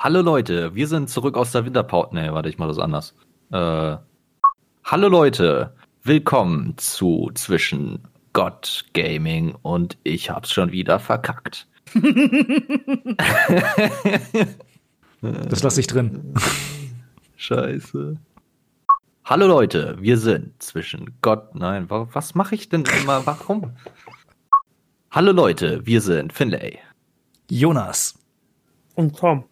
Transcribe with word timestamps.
Hallo 0.00 0.22
Leute, 0.22 0.76
wir 0.76 0.86
sind 0.86 1.10
zurück 1.10 1.36
aus 1.36 1.50
der 1.50 1.64
Winterpause. 1.64 2.10
Nee, 2.12 2.32
warte, 2.32 2.48
ich 2.48 2.56
mach 2.56 2.68
das 2.68 2.78
anders. 2.78 3.16
Äh, 3.50 3.96
hallo 4.84 5.08
Leute, 5.08 5.74
willkommen 6.04 6.78
zu 6.78 7.32
zwischen 7.34 8.06
Gott 8.32 8.84
Gaming 8.94 9.56
und 9.62 9.98
ich 10.04 10.30
hab's 10.30 10.52
schon 10.52 10.70
wieder 10.70 11.00
verkackt. 11.00 11.66
das 15.20 15.64
lasse 15.64 15.80
ich 15.80 15.88
drin. 15.88 16.32
Scheiße. 17.36 18.20
Hallo 19.24 19.48
Leute, 19.48 19.96
wir 19.98 20.16
sind 20.16 20.62
zwischen 20.62 21.18
Gott. 21.22 21.56
Nein, 21.56 21.90
was 21.90 22.36
mache 22.36 22.54
ich 22.54 22.68
denn 22.68 22.84
immer? 23.02 23.26
Warum? 23.26 23.72
Hallo 25.10 25.32
Leute, 25.32 25.84
wir 25.84 26.00
sind 26.00 26.32
Finlay. 26.32 26.78
Jonas. 27.50 28.16
Und 28.94 29.18
Tom. 29.18 29.42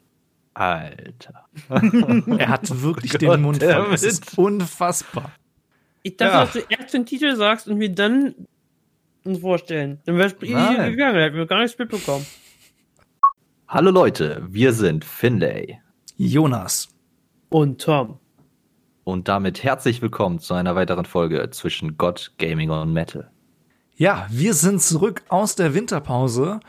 Alter. 0.57 1.47
er 2.39 2.49
hat 2.49 2.83
wirklich 2.83 3.13
Gott, 3.13 3.23
den 3.23 3.43
Mund 3.43 3.63
voll. 3.63 3.89
Es 3.93 4.03
ist 4.03 4.39
unfassbar. 4.39 5.31
Ich 6.03 6.17
dachte, 6.17 6.33
ja. 6.33 6.45
dass 6.45 6.53
du 6.55 6.61
erst 6.81 6.95
den 6.95 7.05
Titel 7.05 7.37
sagst 7.37 7.69
und 7.69 7.79
wir 7.79 7.91
dann 7.91 8.35
uns 9.25 9.41
vorstellen. 9.41 10.01
Dann 10.07 10.17
wär's 10.17 10.35
easy 10.41 10.53
gegangen, 10.53 11.17
hätten 11.17 11.37
wir 11.37 11.47
gar 11.47 11.61
nichts 11.61 11.79
mitbekommen. 11.79 12.25
Hallo 13.69 13.91
Leute, 13.91 14.47
wir 14.49 14.73
sind 14.73 15.05
Finlay. 15.05 15.79
Jonas. 16.17 16.89
Und 17.51 17.83
Tom. 17.83 18.19
Und 19.05 19.29
damit 19.29 19.63
herzlich 19.63 20.01
willkommen 20.01 20.39
zu 20.39 20.55
einer 20.55 20.75
weiteren 20.75 21.05
Folge 21.05 21.51
zwischen 21.51 21.99
Gott, 21.99 22.33
Gaming 22.39 22.71
und 22.71 22.95
Metal. 22.95 23.31
Ja, 23.97 24.27
wir 24.31 24.55
sind 24.55 24.81
zurück 24.81 25.23
aus 25.29 25.55
der 25.55 25.75
Winterpause 25.75 26.61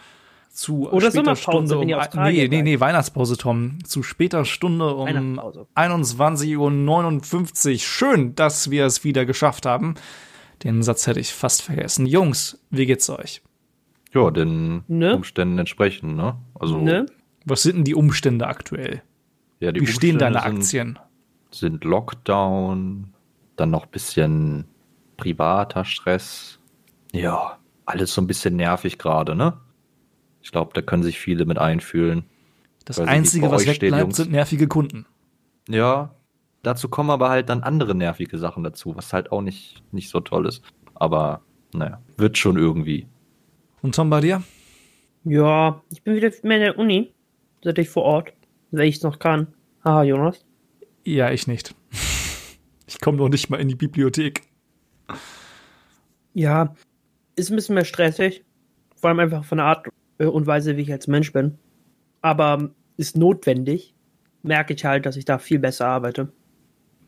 zu 0.58 0.90
Oder 0.90 1.12
später 1.12 1.36
Stunde 1.36 1.78
um, 1.78 1.86
nee, 1.86 2.48
nee, 2.48 2.62
nee, 2.64 2.80
Weihnachtspause, 2.80 3.38
Tom. 3.38 3.78
Zu 3.84 4.02
später 4.02 4.44
Stunde 4.44 4.96
um 4.96 5.08
21.59 5.08 6.58
Uhr. 6.58 7.80
Schön, 7.80 8.34
dass 8.34 8.72
wir 8.72 8.88
es 8.88 9.04
wieder 9.04 9.28
geschafft 9.28 9.68
haben. 9.68 9.94
Den 10.64 10.82
Satz 10.82 11.06
hätte 11.06 11.20
ich 11.20 11.32
fast 11.32 11.62
vergessen. 11.62 12.08
Jungs, 12.08 12.60
wie 12.72 12.88
geht's 12.88 13.08
euch? 13.08 13.44
Ja, 14.16 14.32
den 14.32 14.84
ne? 14.88 15.16
Umständen 15.16 15.60
entsprechend, 15.60 16.18
ne? 16.18 16.38
Also. 16.60 16.80
Ne? 16.80 17.06
Was 17.46 17.62
sind 17.62 17.76
denn 17.76 17.84
die 17.84 17.94
Umstände 17.94 18.48
aktuell? 18.48 19.04
Ja, 19.60 19.72
die 19.72 19.82
wie 19.82 19.86
Umstände 19.86 20.08
stehen 20.08 20.18
deine 20.18 20.42
Aktien? 20.42 20.98
Sind, 21.52 21.82
sind 21.82 21.84
Lockdown, 21.84 23.14
dann 23.58 23.70
noch 23.70 23.86
bisschen 23.86 24.66
privater 25.18 25.86
Stress. 25.86 26.58
Ja, 27.12 27.60
alles 27.86 28.12
so 28.12 28.22
ein 28.22 28.28
bisschen 28.28 28.56
nervig 28.56 28.98
gerade, 28.98 29.36
ne? 29.36 29.54
Ich 30.48 30.54
glaube, 30.54 30.72
da 30.74 30.82
können 30.82 31.04
sich 31.04 31.20
viele 31.20 31.44
mit 31.44 31.58
einfühlen. 31.58 32.24
Das 32.86 33.02
Einzige, 33.02 33.52
was 33.52 33.68
wegbleibt, 33.68 34.16
sind 34.16 34.32
nervige 34.32 34.70
Kunden. 34.70 35.06
Ja, 35.68 36.16
dazu 36.64 36.88
kommen 36.88 37.10
aber 37.10 37.28
halt 37.28 37.50
dann 37.50 37.64
andere 37.64 37.94
nervige 37.94 38.38
Sachen 38.38 38.64
dazu, 38.64 38.96
was 38.96 39.12
halt 39.12 39.34
auch 39.34 39.42
nicht, 39.42 39.84
nicht 39.92 40.10
so 40.10 40.22
toll 40.22 40.46
ist. 40.46 40.64
Aber 40.96 41.42
naja, 41.74 42.02
wird 42.16 42.38
schon 42.38 42.58
irgendwie. 42.58 43.08
Und 43.82 43.94
Tom, 43.96 44.10
bei 44.10 44.22
dir? 44.22 44.42
Ja, 45.26 45.84
ich 45.92 46.02
bin 46.04 46.16
wieder 46.16 46.32
mehr 46.44 46.58
in 46.60 46.64
der 46.64 46.80
Uni. 46.80 47.14
Seit 47.62 47.78
ich 47.78 47.90
vor 47.90 48.04
Ort. 48.04 48.32
Wenn 48.72 48.88
ich 48.88 48.96
es 48.96 49.04
noch 49.04 49.20
kann. 49.20 49.48
Haha, 49.84 50.04
Jonas. 50.04 50.46
Ja, 51.04 51.30
ich 51.30 51.46
nicht. 51.48 51.76
Ich 52.90 53.02
komme 53.02 53.18
noch 53.18 53.28
nicht 53.28 53.50
mal 53.50 53.60
in 53.60 53.68
die 53.68 53.76
Bibliothek. 53.76 54.44
Ja, 56.34 56.74
ist 57.36 57.50
ein 57.50 57.58
bisschen 57.58 57.76
mehr 57.76 57.84
stressig. 57.84 58.46
Vor 58.96 59.10
allem 59.10 59.20
einfach 59.20 59.44
von 59.44 59.58
der 59.58 59.68
Art 59.68 59.84
und 60.26 60.48
Weise, 60.48 60.78
wie 60.78 60.82
ich 60.82 60.92
als 60.92 61.08
Mensch 61.08 61.32
bin. 61.32 61.58
Aber 62.22 62.72
ist 62.98 63.18
notwendig, 63.18 63.94
merke 64.44 64.74
ich 64.74 64.84
halt, 64.86 65.06
dass 65.06 65.18
ich 65.18 65.26
da 65.26 65.38
viel 65.38 65.60
besser 65.60 65.88
arbeite. 65.88 66.32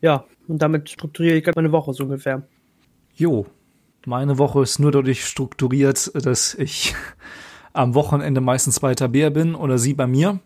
Ja, 0.00 0.24
und 0.48 0.62
damit 0.62 0.88
strukturiere 0.88 1.36
ich 1.36 1.54
meine 1.54 1.72
Woche 1.72 1.92
so 1.92 2.04
ungefähr. 2.04 2.46
Jo, 3.14 3.46
meine 4.06 4.38
Woche 4.38 4.62
ist 4.62 4.78
nur 4.78 4.92
dadurch 4.92 5.24
strukturiert, 5.24 6.10
dass 6.14 6.54
ich 6.54 6.94
am 7.72 7.94
Wochenende 7.94 8.40
meistens 8.40 8.80
bei 8.80 8.94
Tabea 8.94 9.30
bin 9.30 9.54
oder 9.54 9.78
sie 9.78 9.94
bei 9.94 10.06
mir. 10.06 10.40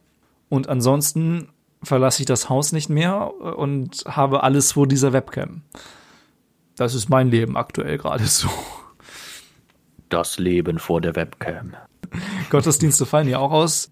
Und 0.49 0.69
ansonsten 0.69 1.49
verlasse 1.83 2.22
ich 2.22 2.27
das 2.27 2.49
Haus 2.49 2.72
nicht 2.72 2.88
mehr 2.88 3.33
und 3.41 4.05
habe 4.06 4.43
alles 4.43 4.72
vor 4.72 4.88
dieser 4.88 5.12
Webcam. 5.12 5.62
Das 6.77 6.94
ist 6.94 7.09
mein 7.09 7.31
Leben 7.31 7.56
aktuell 7.56 7.99
gerade 7.99 8.27
so. 8.27 8.49
Das 10.09 10.38
Leben 10.38 10.78
vor 10.78 11.00
der 11.00 11.17
Webcam. 11.17 11.75
Gottesdienste 12.50 13.06
fallen 13.06 13.28
ja 13.28 13.38
auch 13.38 13.53
aus. 13.53 13.91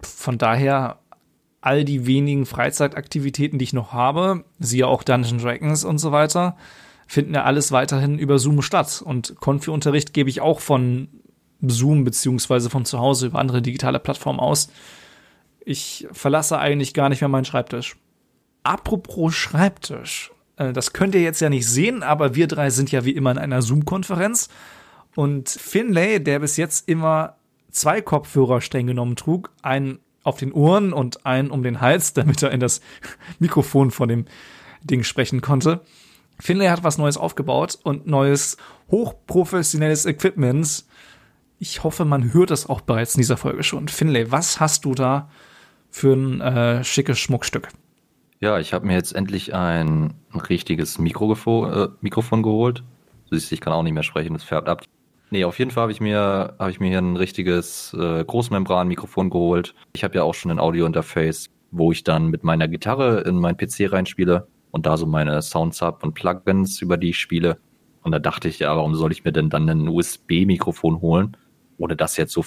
Von 0.00 0.38
daher 0.38 0.98
all 1.60 1.84
die 1.84 2.06
wenigen 2.06 2.46
Freizeitaktivitäten, 2.46 3.58
die 3.58 3.64
ich 3.64 3.72
noch 3.72 3.92
habe, 3.92 4.44
siehe 4.58 4.86
auch 4.86 5.02
Dungeons 5.02 5.42
Dragons 5.42 5.84
und 5.84 5.98
so 5.98 6.12
weiter, 6.12 6.56
finden 7.06 7.34
ja 7.34 7.44
alles 7.44 7.72
weiterhin 7.72 8.18
über 8.18 8.38
Zoom 8.38 8.62
statt. 8.62 9.02
Und 9.04 9.36
Konfi-Unterricht 9.40 10.12
gebe 10.12 10.30
ich 10.30 10.40
auch 10.40 10.60
von 10.60 11.08
Zoom 11.60 12.04
beziehungsweise 12.04 12.70
von 12.70 12.84
zu 12.84 12.98
Hause 12.98 13.26
über 13.26 13.38
andere 13.38 13.62
digitale 13.62 13.98
Plattformen 13.98 14.40
aus. 14.40 14.68
Ich 15.64 16.06
verlasse 16.12 16.58
eigentlich 16.58 16.94
gar 16.94 17.08
nicht 17.08 17.20
mehr 17.20 17.28
meinen 17.28 17.44
Schreibtisch. 17.44 17.96
Apropos 18.62 19.34
Schreibtisch. 19.34 20.30
Äh, 20.56 20.72
das 20.72 20.92
könnt 20.92 21.14
ihr 21.14 21.22
jetzt 21.22 21.40
ja 21.40 21.48
nicht 21.48 21.68
sehen, 21.68 22.02
aber 22.02 22.34
wir 22.34 22.46
drei 22.46 22.70
sind 22.70 22.92
ja 22.92 23.04
wie 23.04 23.12
immer 23.12 23.30
in 23.30 23.38
einer 23.38 23.62
Zoom-Konferenz. 23.62 24.48
Und 25.16 25.48
Finlay, 25.48 26.20
der 26.20 26.38
bis 26.38 26.56
jetzt 26.56 26.88
immer 26.88 27.36
zwei 27.70 28.00
Kopfhörer 28.00 28.60
streng 28.60 28.86
genommen 28.86 29.16
trug, 29.16 29.50
einen 29.62 29.98
auf 30.22 30.38
den 30.38 30.52
Ohren 30.52 30.92
und 30.92 31.24
einen 31.24 31.50
um 31.50 31.62
den 31.62 31.80
Hals, 31.80 32.12
damit 32.14 32.42
er 32.42 32.52
in 32.52 32.60
das 32.60 32.80
Mikrofon 33.38 33.90
von 33.90 34.08
dem 34.08 34.26
Ding 34.84 35.02
sprechen 35.02 35.40
konnte. 35.40 35.80
Finlay 36.38 36.68
hat 36.68 36.84
was 36.84 36.98
Neues 36.98 37.16
aufgebaut 37.16 37.78
und 37.82 38.06
neues 38.06 38.58
hochprofessionelles 38.90 40.04
Equipment. 40.04 40.84
Ich 41.58 41.82
hoffe, 41.82 42.04
man 42.04 42.34
hört 42.34 42.50
es 42.50 42.68
auch 42.68 42.82
bereits 42.82 43.14
in 43.14 43.20
dieser 43.20 43.38
Folge 43.38 43.62
schon. 43.62 43.88
Finlay, 43.88 44.30
was 44.30 44.60
hast 44.60 44.84
du 44.84 44.94
da 44.94 45.30
für 45.90 46.12
ein 46.12 46.42
äh, 46.42 46.84
schickes 46.84 47.18
Schmuckstück? 47.18 47.70
Ja, 48.40 48.58
ich 48.58 48.74
habe 48.74 48.86
mir 48.86 48.92
jetzt 48.92 49.14
endlich 49.14 49.54
ein, 49.54 50.12
richtiges 50.34 50.98
Mikrofon, 50.98 51.72
äh, 51.72 51.88
Mikrofon 52.02 52.42
geholt. 52.42 52.84
Siehst, 53.30 53.50
ich 53.50 53.62
kann 53.62 53.72
auch 53.72 53.82
nicht 53.82 53.94
mehr 53.94 54.02
sprechen, 54.02 54.34
das 54.34 54.44
färbt 54.44 54.68
ab. 54.68 54.82
Nee, 55.30 55.44
auf 55.44 55.58
jeden 55.58 55.72
Fall 55.72 55.82
habe 55.82 55.92
ich 55.92 56.00
mir 56.00 56.54
habe 56.58 56.70
ich 56.70 56.78
mir 56.78 56.88
hier 56.88 56.98
ein 56.98 57.16
richtiges 57.16 57.92
äh, 57.94 58.24
Großmembran-Mikrofon 58.24 59.30
geholt. 59.30 59.74
Ich 59.92 60.04
habe 60.04 60.14
ja 60.14 60.22
auch 60.22 60.34
schon 60.34 60.52
ein 60.52 60.60
Audio-Interface, 60.60 61.50
wo 61.72 61.90
ich 61.90 62.04
dann 62.04 62.28
mit 62.28 62.44
meiner 62.44 62.68
Gitarre 62.68 63.22
in 63.22 63.36
meinen 63.36 63.56
PC 63.56 63.92
reinspiele 63.92 64.46
und 64.70 64.86
da 64.86 64.96
so 64.96 65.06
meine 65.06 65.42
Soundsub 65.42 66.04
und 66.04 66.14
Plugins, 66.14 66.80
über 66.80 66.96
die 66.96 67.10
ich 67.10 67.18
spiele. 67.18 67.58
Und 68.02 68.12
da 68.12 68.20
dachte 68.20 68.48
ich, 68.48 68.60
ja, 68.60 68.76
warum 68.76 68.94
soll 68.94 69.10
ich 69.10 69.24
mir 69.24 69.32
denn 69.32 69.50
dann 69.50 69.68
ein 69.68 69.88
USB-Mikrofon 69.88 71.00
holen? 71.00 71.36
Ohne 71.76 71.96
das 71.96 72.16
jetzt 72.16 72.32
so, 72.32 72.44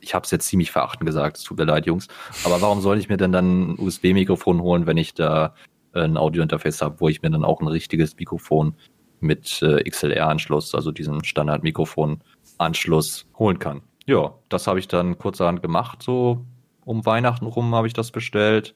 ich 0.00 0.14
habe 0.14 0.24
es 0.24 0.30
jetzt 0.30 0.46
ziemlich 0.46 0.70
verachtend 0.70 1.04
gesagt, 1.04 1.36
es 1.36 1.42
tut 1.42 1.58
mir 1.58 1.64
leid, 1.64 1.84
Jungs. 1.84 2.08
Aber 2.44 2.62
warum 2.62 2.80
soll 2.80 2.98
ich 2.98 3.10
mir 3.10 3.18
denn 3.18 3.32
dann 3.32 3.72
ein 3.72 3.78
USB-Mikrofon 3.78 4.62
holen, 4.62 4.86
wenn 4.86 4.96
ich 4.96 5.12
da 5.12 5.54
ein 5.92 6.16
Audio-Interface 6.16 6.80
habe, 6.80 7.00
wo 7.00 7.08
ich 7.08 7.20
mir 7.20 7.30
dann 7.30 7.44
auch 7.44 7.60
ein 7.60 7.68
richtiges 7.68 8.16
Mikrofon 8.16 8.74
mit 9.22 9.62
äh, 9.62 9.88
XLR-Anschluss, 9.88 10.74
also 10.74 10.90
diesem 10.90 11.24
Standard-Mikrofon-Anschluss 11.24 13.26
holen 13.38 13.58
kann. 13.58 13.82
Ja, 14.06 14.34
das 14.48 14.66
habe 14.66 14.78
ich 14.78 14.88
dann 14.88 15.18
kurzerhand 15.18 15.62
gemacht, 15.62 16.02
so 16.02 16.44
um 16.84 17.06
Weihnachten 17.06 17.46
rum 17.46 17.74
habe 17.74 17.86
ich 17.86 17.92
das 17.92 18.10
bestellt. 18.10 18.74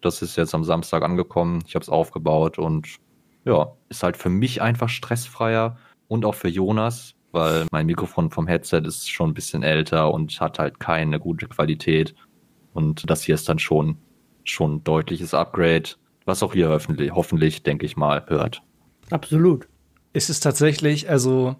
Das 0.00 0.22
ist 0.22 0.36
jetzt 0.36 0.54
am 0.54 0.64
Samstag 0.64 1.02
angekommen. 1.02 1.62
Ich 1.66 1.74
habe 1.74 1.82
es 1.82 1.88
aufgebaut 1.88 2.58
und 2.58 2.96
ja, 3.44 3.72
ist 3.88 4.02
halt 4.02 4.16
für 4.16 4.28
mich 4.28 4.62
einfach 4.62 4.88
stressfreier 4.88 5.76
und 6.08 6.24
auch 6.24 6.34
für 6.34 6.48
Jonas, 6.48 7.14
weil 7.32 7.66
mein 7.70 7.86
Mikrofon 7.86 8.30
vom 8.30 8.46
Headset 8.46 8.82
ist 8.84 9.10
schon 9.10 9.30
ein 9.30 9.34
bisschen 9.34 9.62
älter 9.62 10.12
und 10.12 10.40
hat 10.40 10.58
halt 10.58 10.78
keine 10.78 11.18
gute 11.18 11.48
Qualität. 11.48 12.14
Und 12.72 13.08
das 13.10 13.22
hier 13.22 13.34
ist 13.34 13.48
dann 13.48 13.58
schon, 13.58 13.98
schon 14.44 14.76
ein 14.76 14.84
deutliches 14.84 15.34
Upgrade, 15.34 15.90
was 16.24 16.42
auch 16.42 16.54
ihr 16.54 16.68
hoffentlich, 16.68 17.12
hoffentlich 17.12 17.62
denke 17.62 17.86
ich 17.86 17.96
mal, 17.96 18.24
hört. 18.28 18.62
Absolut 19.10 19.66
ist 20.12 20.30
es 20.30 20.40
tatsächlich, 20.40 21.08
also, 21.08 21.56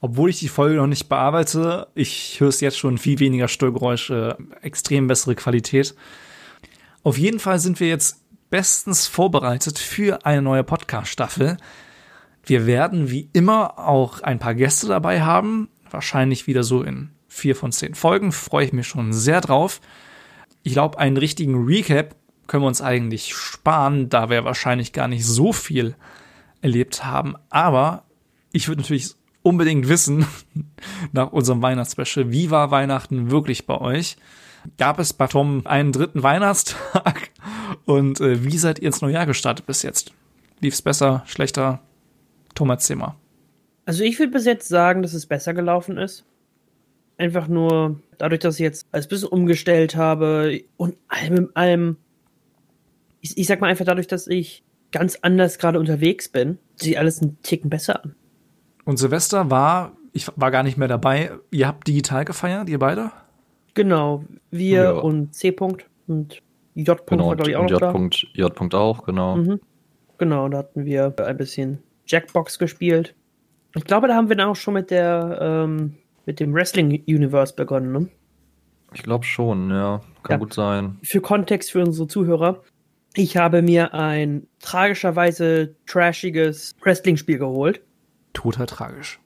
obwohl 0.00 0.30
ich 0.30 0.38
die 0.38 0.48
Folge 0.48 0.76
noch 0.76 0.86
nicht 0.86 1.08
bearbeite, 1.08 1.88
ich 1.94 2.40
höre 2.40 2.48
es 2.48 2.60
jetzt 2.60 2.78
schon 2.78 2.98
viel 2.98 3.18
weniger 3.18 3.48
Störgeräusche, 3.48 4.36
extrem 4.62 5.06
bessere 5.06 5.34
Qualität. 5.34 5.94
Auf 7.02 7.18
jeden 7.18 7.40
Fall 7.40 7.58
sind 7.58 7.80
wir 7.80 7.88
jetzt 7.88 8.22
bestens 8.50 9.06
vorbereitet 9.06 9.78
für 9.78 10.24
eine 10.26 10.42
neue 10.42 10.64
Podcast-Staffel. 10.64 11.56
Wir 12.44 12.66
werden 12.66 13.10
wie 13.10 13.28
immer 13.32 13.78
auch 13.78 14.20
ein 14.20 14.38
paar 14.38 14.54
Gäste 14.54 14.86
dabei 14.88 15.22
haben. 15.22 15.68
Wahrscheinlich 15.90 16.46
wieder 16.46 16.62
so 16.64 16.82
in 16.82 17.10
vier 17.28 17.56
von 17.56 17.72
zehn 17.72 17.94
Folgen. 17.94 18.32
Freue 18.32 18.66
ich 18.66 18.72
mich 18.72 18.86
schon 18.86 19.12
sehr 19.12 19.40
drauf. 19.40 19.80
Ich 20.62 20.72
glaube, 20.74 20.98
einen 20.98 21.16
richtigen 21.16 21.64
Recap 21.64 22.14
können 22.46 22.62
wir 22.62 22.68
uns 22.68 22.82
eigentlich 22.82 23.34
sparen, 23.34 24.08
da 24.08 24.28
wir 24.28 24.44
wahrscheinlich 24.44 24.92
gar 24.92 25.08
nicht 25.08 25.24
so 25.24 25.52
viel 25.52 25.94
erlebt 26.62 27.04
haben. 27.04 27.36
Aber 27.50 28.04
ich 28.52 28.68
würde 28.68 28.80
natürlich 28.80 29.14
unbedingt 29.42 29.88
wissen, 29.88 30.26
nach 31.12 31.32
unserem 31.32 31.60
Weihnachtsspecial, 31.62 32.32
wie 32.32 32.50
war 32.50 32.70
Weihnachten 32.70 33.30
wirklich 33.30 33.66
bei 33.66 33.78
euch? 33.78 34.16
Gab 34.78 34.98
es 34.98 35.12
bei 35.12 35.26
Tom 35.26 35.66
einen 35.66 35.92
dritten 35.92 36.22
Weihnachtstag? 36.22 37.30
Und 37.84 38.20
äh, 38.20 38.44
wie 38.44 38.58
seid 38.58 38.78
ihr 38.78 38.86
ins 38.86 39.00
Neujahr 39.00 39.26
gestartet 39.26 39.66
bis 39.66 39.82
jetzt? 39.82 40.12
Lief's 40.60 40.82
besser, 40.82 41.24
schlechter? 41.26 41.80
Thomas 42.54 42.84
Zimmer. 42.84 43.16
Also 43.84 44.04
ich 44.04 44.18
würde 44.18 44.32
bis 44.32 44.44
jetzt 44.44 44.68
sagen, 44.68 45.02
dass 45.02 45.14
es 45.14 45.26
besser 45.26 45.54
gelaufen 45.54 45.98
ist. 45.98 46.24
Einfach 47.18 47.48
nur 47.48 48.00
dadurch, 48.18 48.40
dass 48.40 48.56
ich 48.56 48.60
jetzt 48.60 48.86
alles 48.92 49.08
bisschen 49.08 49.28
umgestellt 49.28 49.96
habe 49.96 50.60
und 50.76 50.96
allem 51.08 51.36
in 51.36 51.56
allem, 51.56 51.96
ich, 53.20 53.36
ich 53.36 53.46
sag 53.46 53.60
mal 53.60 53.68
einfach 53.68 53.84
dadurch, 53.84 54.06
dass 54.06 54.26
ich 54.26 54.62
ganz 54.92 55.18
anders 55.22 55.58
gerade 55.58 55.78
unterwegs 55.80 56.28
bin, 56.28 56.58
sieht 56.76 56.96
alles 56.96 57.20
einen 57.20 57.40
Ticken 57.42 57.70
besser 57.70 58.04
an. 58.04 58.14
Und 58.84 58.98
Silvester 58.98 59.50
war, 59.50 59.92
ich 60.12 60.28
war 60.36 60.50
gar 60.50 60.62
nicht 60.62 60.76
mehr 60.76 60.88
dabei. 60.88 61.32
Ihr 61.50 61.66
habt 61.66 61.88
digital 61.88 62.24
gefeiert, 62.24 62.68
ihr 62.68 62.78
beide? 62.78 63.10
Genau, 63.74 64.24
wir 64.50 64.82
Ja. 64.82 64.90
und 64.92 65.34
C. 65.34 65.50
-Punkt 65.50 65.84
und 66.06 66.42
J. 66.74 66.88
-Punkt 67.00 67.06
Genau, 67.10 67.24
war, 67.24 67.30
und, 67.32 67.36
glaube 67.36 67.50
ich, 67.50 67.56
auch 67.56 67.60
und 67.62 67.70
noch 67.70 67.80
J. 67.80 68.32
da. 68.34 68.38
J. 68.40 68.56
-Punkt 68.58 68.74
auch, 68.76 69.04
genau. 69.04 69.36
Mhm. 69.36 69.60
Genau, 70.18 70.48
da 70.48 70.58
hatten 70.58 70.84
wir 70.84 71.14
ein 71.18 71.36
bisschen 71.36 71.78
Jackbox 72.06 72.58
gespielt. 72.58 73.14
Ich 73.74 73.84
glaube, 73.84 74.08
da 74.08 74.14
haben 74.14 74.28
wir 74.28 74.36
dann 74.36 74.48
auch 74.48 74.56
schon 74.56 74.74
mit 74.74 74.90
der 74.90 75.38
ähm, 75.40 75.94
mit 76.26 76.38
dem 76.40 76.54
Wrestling 76.54 77.02
Universe 77.08 77.54
begonnen. 77.54 77.92
Ne? 77.92 78.08
Ich 78.94 79.02
glaube 79.02 79.24
schon, 79.24 79.70
ja. 79.70 80.00
Kann 80.22 80.34
Ja. 80.34 80.36
gut 80.36 80.52
sein. 80.54 80.98
Für 81.02 81.20
Kontext 81.20 81.72
für 81.72 81.80
unsere 81.82 82.06
Zuhörer. 82.06 82.62
Ich 83.14 83.36
habe 83.36 83.62
mir 83.62 83.92
ein 83.94 84.46
tragischerweise 84.60 85.74
trashiges 85.86 86.74
Wrestling-Spiel 86.82 87.38
geholt, 87.38 87.82
Total 88.32 88.66
tragisch. 88.66 89.20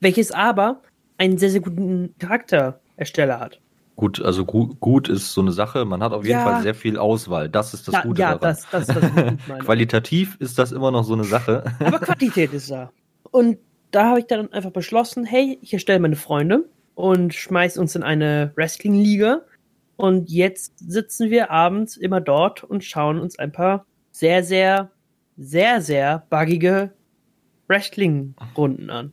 welches 0.00 0.30
aber 0.30 0.82
einen 1.18 1.38
sehr, 1.38 1.50
sehr 1.50 1.60
guten 1.60 2.14
Charakterersteller 2.18 3.40
hat. 3.40 3.60
Gut, 3.96 4.22
also 4.22 4.44
gut, 4.44 4.80
gut 4.80 5.08
ist 5.08 5.32
so 5.34 5.40
eine 5.42 5.52
Sache. 5.52 5.84
Man 5.84 6.02
hat 6.02 6.12
auf 6.12 6.24
jeden 6.24 6.38
Ja. 6.38 6.44
Fall 6.44 6.62
sehr 6.62 6.74
viel 6.74 6.96
Auswahl. 6.96 7.48
Das 7.48 7.74
ist 7.74 7.86
das 7.88 7.94
ja, 7.94 8.02
Gute 8.02 8.20
ja 8.22 8.28
daran. 8.38 8.40
das, 8.40 8.66
das, 8.70 8.86
das 8.86 8.96
ist 8.96 9.02
was 9.02 9.10
ich 9.10 9.28
gut 9.30 9.48
meine. 9.48 9.60
Qualitativ 9.64 10.36
ist 10.40 10.58
das 10.58 10.72
immer 10.72 10.90
noch 10.90 11.04
so 11.04 11.12
eine 11.14 11.24
Sache. 11.24 11.64
Aber 11.80 11.98
Quantität 11.98 12.52
ist 12.52 12.70
da. 12.70 12.90
Und 13.30 13.58
da 13.90 14.08
habe 14.10 14.20
ich 14.20 14.26
dann 14.26 14.50
einfach 14.52 14.70
beschlossen, 14.70 15.24
hey, 15.24 15.58
ich 15.60 15.72
erstelle 15.74 15.98
meine 16.00 16.16
Freunde 16.16 16.64
und 16.94 17.34
schmeiß 17.34 17.76
uns 17.78 17.94
in 17.94 18.02
eine 18.02 18.52
Wrestling-Liga. 18.56 19.42
Und 20.02 20.30
jetzt 20.30 20.80
sitzen 20.80 21.30
wir 21.30 21.52
abends 21.52 21.96
immer 21.96 22.20
dort 22.20 22.64
und 22.64 22.82
schauen 22.82 23.20
uns 23.20 23.38
ein 23.38 23.52
paar 23.52 23.86
sehr, 24.10 24.42
sehr, 24.42 24.90
sehr, 25.36 25.80
sehr 25.80 26.26
buggige 26.28 26.90
Wrestling-Runden 27.68 28.90
an. 28.90 29.12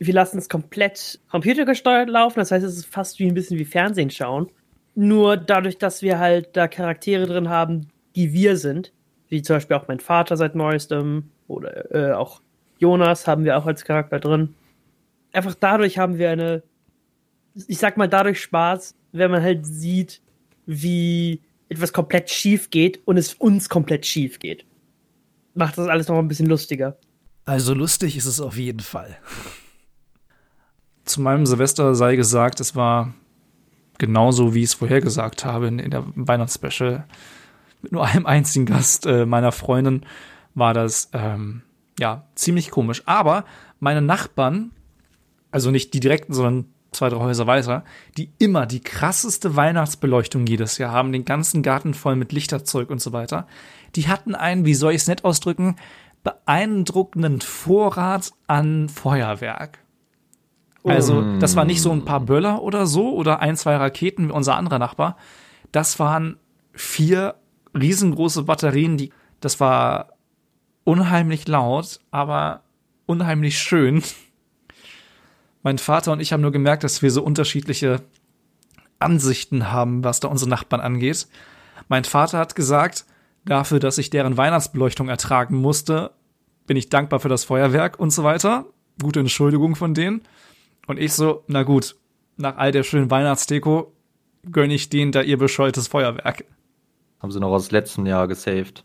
Wir 0.00 0.12
lassen 0.12 0.38
es 0.38 0.48
komplett 0.48 1.20
computergesteuert 1.30 2.08
laufen, 2.08 2.40
das 2.40 2.50
heißt, 2.50 2.66
es 2.66 2.78
ist 2.78 2.86
fast 2.86 3.20
wie 3.20 3.28
ein 3.28 3.34
bisschen 3.34 3.60
wie 3.60 3.64
Fernsehen 3.64 4.10
schauen. 4.10 4.50
Nur 4.96 5.36
dadurch, 5.36 5.78
dass 5.78 6.02
wir 6.02 6.18
halt 6.18 6.48
da 6.56 6.66
Charaktere 6.66 7.28
drin 7.28 7.48
haben, 7.48 7.86
die 8.16 8.32
wir 8.32 8.56
sind, 8.56 8.92
wie 9.28 9.42
zum 9.42 9.54
Beispiel 9.54 9.76
auch 9.76 9.86
mein 9.86 10.00
Vater 10.00 10.36
seit 10.36 10.56
neuestem 10.56 11.30
oder 11.46 11.94
äh, 11.94 12.12
auch 12.14 12.40
Jonas 12.80 13.28
haben 13.28 13.44
wir 13.44 13.56
auch 13.56 13.66
als 13.66 13.84
Charakter 13.84 14.18
drin. 14.18 14.56
Einfach 15.30 15.54
dadurch 15.54 15.96
haben 15.96 16.18
wir 16.18 16.30
eine, 16.30 16.64
ich 17.66 17.78
sag 17.78 17.96
mal, 17.96 18.08
dadurch 18.08 18.40
Spaß, 18.40 18.94
wenn 19.12 19.30
man 19.30 19.42
halt 19.42 19.66
sieht, 19.66 20.20
wie 20.66 21.40
etwas 21.68 21.92
komplett 21.92 22.30
schief 22.30 22.70
geht 22.70 23.00
und 23.06 23.16
es 23.16 23.34
uns 23.34 23.68
komplett 23.68 24.06
schief 24.06 24.38
geht. 24.38 24.64
Macht 25.54 25.78
das 25.78 25.88
alles 25.88 26.08
noch 26.08 26.18
ein 26.18 26.28
bisschen 26.28 26.46
lustiger. 26.46 26.96
Also 27.44 27.74
lustig 27.74 28.16
ist 28.16 28.26
es 28.26 28.40
auf 28.40 28.56
jeden 28.56 28.80
Fall. 28.80 29.16
Zu 31.04 31.22
meinem 31.22 31.46
Silvester 31.46 31.94
sei 31.94 32.16
gesagt, 32.16 32.60
es 32.60 32.76
war 32.76 33.14
genauso, 33.98 34.54
wie 34.54 34.62
ich 34.62 34.70
es 34.70 34.74
vorher 34.74 35.00
gesagt 35.00 35.44
habe 35.44 35.66
in, 35.66 35.78
in 35.78 35.90
der 35.90 36.04
Weihnachtsspecial. 36.14 37.06
Mit 37.82 37.92
nur 37.92 38.04
einem 38.04 38.26
einzigen 38.26 38.66
Gast 38.66 39.06
äh, 39.06 39.24
meiner 39.24 39.52
Freundin 39.52 40.04
war 40.54 40.74
das 40.74 41.10
ähm, 41.12 41.62
ja 41.98 42.26
ziemlich 42.34 42.70
komisch. 42.70 43.02
Aber 43.06 43.44
meine 43.80 44.02
Nachbarn, 44.02 44.72
also 45.50 45.70
nicht 45.70 45.94
die 45.94 46.00
direkten, 46.00 46.34
sondern 46.34 46.66
zwei, 46.90 47.08
drei 47.08 47.18
Häuser 47.18 47.46
weiter, 47.46 47.84
die 48.16 48.32
immer 48.38 48.66
die 48.66 48.80
krasseste 48.80 49.56
Weihnachtsbeleuchtung 49.56 50.46
jedes 50.46 50.78
Jahr 50.78 50.92
haben, 50.92 51.12
den 51.12 51.24
ganzen 51.24 51.62
Garten 51.62 51.94
voll 51.94 52.16
mit 52.16 52.32
Lichterzeug 52.32 52.90
und 52.90 53.00
so 53.00 53.12
weiter, 53.12 53.46
die 53.94 54.08
hatten 54.08 54.34
einen, 54.34 54.64
wie 54.64 54.74
soll 54.74 54.92
ich 54.92 55.02
es 55.02 55.08
nett 55.08 55.24
ausdrücken, 55.24 55.76
beeindruckenden 56.24 57.40
Vorrat 57.40 58.32
an 58.46 58.88
Feuerwerk. 58.88 59.78
Also, 60.84 61.38
das 61.38 61.54
war 61.54 61.64
nicht 61.64 61.82
so 61.82 61.90
ein 61.90 62.04
paar 62.04 62.20
Böller 62.20 62.62
oder 62.62 62.86
so 62.86 63.14
oder 63.14 63.40
ein, 63.40 63.56
zwei 63.56 63.76
Raketen 63.76 64.28
wie 64.28 64.32
unser 64.32 64.56
anderer 64.56 64.78
Nachbar. 64.78 65.16
Das 65.70 65.98
waren 65.98 66.38
vier 66.72 67.34
riesengroße 67.78 68.44
Batterien, 68.44 68.96
die, 68.96 69.12
das 69.40 69.60
war 69.60 70.14
unheimlich 70.84 71.46
laut, 71.46 72.00
aber 72.10 72.62
unheimlich 73.06 73.58
schön. 73.58 74.02
Mein 75.62 75.78
Vater 75.78 76.12
und 76.12 76.20
ich 76.20 76.32
haben 76.32 76.40
nur 76.40 76.52
gemerkt, 76.52 76.84
dass 76.84 77.02
wir 77.02 77.10
so 77.10 77.22
unterschiedliche 77.22 78.02
Ansichten 78.98 79.70
haben, 79.70 80.04
was 80.04 80.20
da 80.20 80.28
unsere 80.28 80.50
Nachbarn 80.50 80.80
angeht. 80.80 81.26
Mein 81.88 82.04
Vater 82.04 82.38
hat 82.38 82.54
gesagt, 82.54 83.04
dafür, 83.44 83.80
dass 83.80 83.98
ich 83.98 84.10
deren 84.10 84.36
Weihnachtsbeleuchtung 84.36 85.08
ertragen 85.08 85.56
musste, 85.56 86.12
bin 86.66 86.76
ich 86.76 86.88
dankbar 86.88 87.20
für 87.20 87.28
das 87.28 87.44
Feuerwerk 87.44 87.98
und 87.98 88.10
so 88.10 88.24
weiter. 88.24 88.66
Gute 89.00 89.20
Entschuldigung 89.20 89.74
von 89.76 89.94
denen. 89.94 90.22
Und 90.86 90.98
ich 90.98 91.12
so, 91.12 91.44
na 91.46 91.62
gut, 91.62 91.96
nach 92.36 92.56
all 92.56 92.72
der 92.72 92.82
schönen 92.82 93.10
Weihnachtsdeko 93.10 93.92
gönne 94.50 94.74
ich 94.74 94.88
denen 94.90 95.12
da 95.12 95.22
ihr 95.22 95.38
bescheuertes 95.38 95.88
Feuerwerk. 95.88 96.44
Haben 97.20 97.32
sie 97.32 97.40
noch 97.40 97.50
aus 97.50 97.70
letzten 97.70 98.06
Jahr 98.06 98.28
gesaved. 98.28 98.84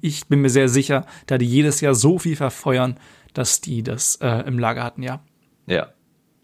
Ich 0.00 0.26
bin 0.26 0.40
mir 0.40 0.50
sehr 0.50 0.68
sicher, 0.68 1.06
da 1.26 1.38
die 1.38 1.46
jedes 1.46 1.80
Jahr 1.80 1.94
so 1.94 2.18
viel 2.18 2.36
verfeuern, 2.36 2.98
dass 3.34 3.60
die 3.60 3.82
das 3.82 4.16
äh, 4.16 4.46
im 4.46 4.58
Lager 4.58 4.84
hatten, 4.84 5.02
ja. 5.02 5.20
Ja. 5.66 5.88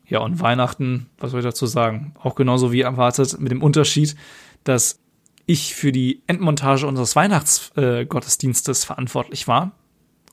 Ja, 0.06 0.20
und 0.20 0.40
Weihnachten, 0.40 1.06
was 1.18 1.30
soll 1.30 1.40
ich 1.40 1.46
dazu 1.46 1.66
sagen? 1.66 2.14
Auch 2.20 2.34
genauso 2.34 2.72
wie 2.72 2.82
erwartet, 2.82 3.38
mit 3.40 3.50
dem 3.50 3.62
Unterschied, 3.62 4.16
dass 4.64 5.00
ich 5.46 5.74
für 5.74 5.92
die 5.92 6.22
Endmontage 6.26 6.86
unseres 6.86 7.16
Weihnachtsgottesdienstes 7.16 8.84
äh, 8.84 8.86
verantwortlich 8.86 9.48
war, 9.48 9.72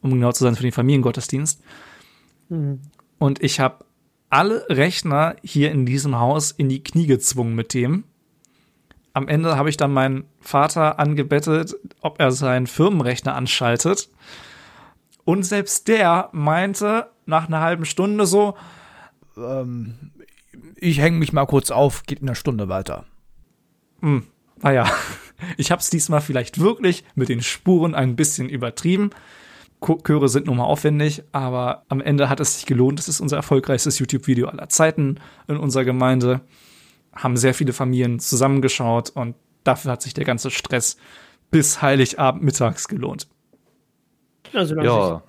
um 0.01 0.11
genau 0.11 0.31
zu 0.31 0.43
sein, 0.43 0.55
für 0.55 0.63
den 0.63 0.71
Familiengottesdienst. 0.71 1.61
Und 3.17 3.43
ich 3.43 3.59
habe 3.59 3.85
alle 4.29 4.65
Rechner 4.69 5.35
hier 5.43 5.71
in 5.71 5.85
diesem 5.85 6.19
Haus 6.19 6.51
in 6.51 6.69
die 6.69 6.83
Knie 6.83 7.07
gezwungen 7.07 7.55
mit 7.55 7.73
dem. 7.73 8.05
Am 9.13 9.27
Ende 9.27 9.57
habe 9.57 9.69
ich 9.69 9.77
dann 9.77 9.91
meinen 9.91 10.23
Vater 10.39 10.99
angebettet, 10.99 11.75
ob 11.99 12.19
er 12.19 12.31
seinen 12.31 12.67
Firmenrechner 12.67 13.35
anschaltet. 13.35 14.09
Und 15.25 15.43
selbst 15.43 15.87
der 15.89 16.29
meinte 16.31 17.07
nach 17.25 17.47
einer 17.47 17.59
halben 17.59 17.85
Stunde 17.85 18.25
so, 18.25 18.55
Ähm, 19.37 20.11
ich 20.75 20.99
hänge 20.99 21.17
mich 21.17 21.33
mal 21.33 21.45
kurz 21.45 21.71
auf, 21.71 22.03
geht 22.03 22.19
in 22.19 22.27
einer 22.27 22.35
Stunde 22.35 22.69
weiter. 22.69 23.05
naja, 24.61 24.89
ich 25.57 25.71
habe 25.71 25.81
es 25.81 25.89
diesmal 25.89 26.21
vielleicht 26.21 26.59
wirklich 26.59 27.03
mit 27.15 27.29
den 27.29 27.41
Spuren 27.41 27.95
ein 27.95 28.15
bisschen 28.15 28.49
übertrieben. 28.49 29.11
Chöre 30.03 30.29
sind 30.29 30.45
nun 30.45 30.57
mal 30.57 30.65
aufwendig, 30.65 31.23
aber 31.31 31.85
am 31.89 32.01
Ende 32.01 32.29
hat 32.29 32.39
es 32.39 32.55
sich 32.55 32.65
gelohnt. 32.67 32.99
Es 32.99 33.07
ist 33.07 33.19
unser 33.19 33.37
erfolgreichstes 33.37 33.97
YouTube-Video 33.97 34.47
aller 34.47 34.69
Zeiten 34.69 35.19
in 35.47 35.57
unserer 35.57 35.85
Gemeinde. 35.85 36.41
Haben 37.13 37.35
sehr 37.35 37.55
viele 37.55 37.73
Familien 37.73 38.19
zusammengeschaut 38.19 39.09
und 39.09 39.35
dafür 39.63 39.91
hat 39.91 40.03
sich 40.03 40.13
der 40.13 40.25
ganze 40.25 40.51
Stress 40.51 40.97
bis 41.49 41.81
Heiligabend 41.81 42.43
mittags 42.43 42.87
gelohnt. 42.87 43.27
Also, 44.53 44.75
Ja. 44.79 45.23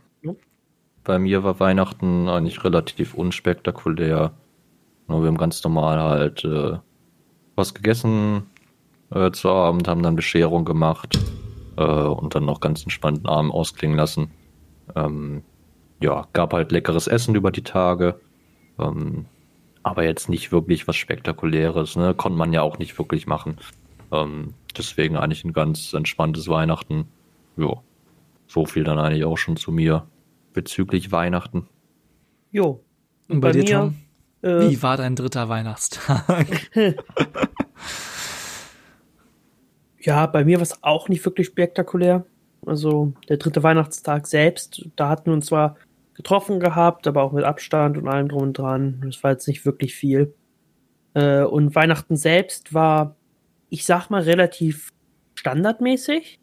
Bei 1.04 1.18
mir 1.18 1.42
war 1.42 1.58
Weihnachten 1.58 2.28
eigentlich 2.28 2.62
relativ 2.62 3.14
unspektakulär. 3.14 4.32
Wir 5.08 5.16
haben 5.16 5.36
ganz 5.36 5.62
normal 5.64 6.00
halt 6.00 6.44
äh, 6.44 6.78
was 7.56 7.74
gegessen 7.74 8.44
äh, 9.10 9.30
zu 9.32 9.48
Abend, 9.48 9.88
haben 9.88 10.02
dann 10.02 10.16
Bescherung 10.16 10.64
gemacht 10.64 11.18
äh, 11.76 11.82
und 11.82 12.34
dann 12.34 12.44
noch 12.44 12.60
ganz 12.60 12.82
entspannten 12.84 13.26
Abend 13.26 13.52
ausklingen 13.52 13.96
lassen. 13.96 14.30
Ähm, 14.94 15.42
ja, 16.00 16.28
gab 16.32 16.52
halt 16.52 16.70
leckeres 16.72 17.08
Essen 17.08 17.34
über 17.34 17.50
die 17.50 17.64
Tage. 17.64 18.20
Ähm, 18.78 19.26
aber 19.82 20.04
jetzt 20.04 20.28
nicht 20.28 20.52
wirklich 20.52 20.86
was 20.86 20.96
Spektakuläres, 20.96 21.96
ne? 21.96 22.14
Konnte 22.14 22.38
man 22.38 22.52
ja 22.52 22.62
auch 22.62 22.78
nicht 22.78 22.96
wirklich 22.96 23.26
machen. 23.26 23.56
Ähm, 24.12 24.54
deswegen 24.76 25.16
eigentlich 25.16 25.44
ein 25.44 25.52
ganz 25.52 25.92
entspanntes 25.92 26.48
Weihnachten. 26.48 27.06
Ja, 27.56 27.82
so 28.46 28.64
viel 28.66 28.84
dann 28.84 29.00
eigentlich 29.00 29.24
auch 29.24 29.38
schon 29.38 29.56
zu 29.56 29.72
mir 29.72 30.06
bezüglich 30.52 31.12
Weihnachten. 31.12 31.68
Jo. 32.50 32.84
Und 33.28 33.40
bei, 33.40 33.48
bei 33.48 33.52
dir, 33.52 33.62
mir, 33.62 33.70
Tom? 33.70 33.94
Äh, 34.42 34.70
Wie 34.70 34.82
war 34.82 34.96
dein 34.96 35.16
dritter 35.16 35.48
Weihnachtstag? 35.48 36.46
Ja, 40.04 40.26
bei 40.26 40.44
mir 40.44 40.56
war 40.56 40.64
es 40.64 40.82
auch 40.82 41.08
nicht 41.08 41.24
wirklich 41.24 41.46
spektakulär. 41.46 42.26
Also 42.66 43.12
der 43.28 43.36
dritte 43.36 43.62
Weihnachtstag 43.62 44.26
selbst, 44.26 44.84
da 44.96 45.08
hatten 45.08 45.26
wir 45.26 45.34
uns 45.34 45.46
zwar 45.46 45.76
getroffen 46.14 46.58
gehabt, 46.58 47.06
aber 47.06 47.22
auch 47.22 47.30
mit 47.30 47.44
Abstand 47.44 47.96
und 47.96 48.08
allem 48.08 48.28
drum 48.28 48.42
und 48.42 48.58
dran. 48.58 49.00
Das 49.04 49.22
war 49.22 49.30
jetzt 49.30 49.46
nicht 49.46 49.64
wirklich 49.64 49.94
viel. 49.94 50.34
Äh, 51.14 51.44
und 51.44 51.76
Weihnachten 51.76 52.16
selbst 52.16 52.74
war 52.74 53.14
ich 53.72 53.86
sag 53.86 54.10
mal, 54.10 54.20
relativ 54.20 54.92
standardmäßig. 55.34 56.38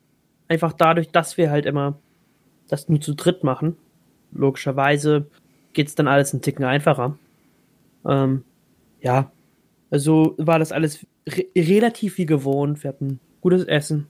Einfach 0.47 0.73
dadurch, 0.73 1.09
dass 1.09 1.37
wir 1.37 1.51
halt 1.51 1.67
immer 1.67 1.99
das 2.67 2.89
nur 2.89 2.99
zu 2.99 3.13
dritt 3.13 3.43
machen. 3.43 3.77
Logischerweise 4.31 5.27
geht's 5.73 5.95
dann 5.95 6.07
alles 6.07 6.33
einen 6.33 6.41
Ticken 6.41 6.65
einfacher. 6.65 7.17
Ähm, 8.05 8.43
ja, 9.01 9.31
also 9.91 10.35
war 10.37 10.59
das 10.59 10.71
alles 10.71 11.05
re 11.27 11.45
relativ 11.55 12.17
wie 12.17 12.25
gewohnt. 12.25 12.83
Wir 12.83 12.89
hatten 12.89 13.19
gutes 13.41 13.63
Essen. 13.63 14.07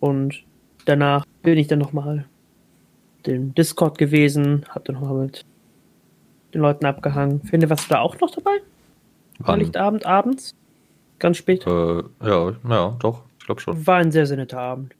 Und 0.00 0.44
danach 0.84 1.26
bin 1.42 1.58
ich 1.58 1.66
dann 1.66 1.78
nochmal 1.78 2.26
den 3.26 3.54
Discord 3.54 3.98
gewesen, 3.98 4.64
hab 4.70 4.84
dann 4.86 4.96
nochmal 4.96 5.24
mit 5.26 5.44
den 6.54 6.62
Leuten 6.62 6.86
abgehangen. 6.86 7.42
Finde, 7.42 7.70
was 7.70 7.86
da 7.88 8.00
auch 8.00 8.18
noch 8.20 8.30
dabei? 8.30 8.58
War 9.38 9.48
Wann? 9.48 9.58
nicht 9.60 9.76
Abend, 9.76 10.06
abends? 10.06 10.54
Ganz 11.18 11.36
spät. 11.36 11.66
Äh, 11.66 12.02
ja, 12.22 12.52
ja, 12.68 12.96
doch, 12.98 13.22
ich 13.38 13.46
glaube 13.46 13.60
schon. 13.60 13.86
War 13.86 13.98
ein 13.98 14.10
sehr, 14.10 14.26
sehr 14.26 14.36
netter 14.38 14.58
Abend. 14.58 14.94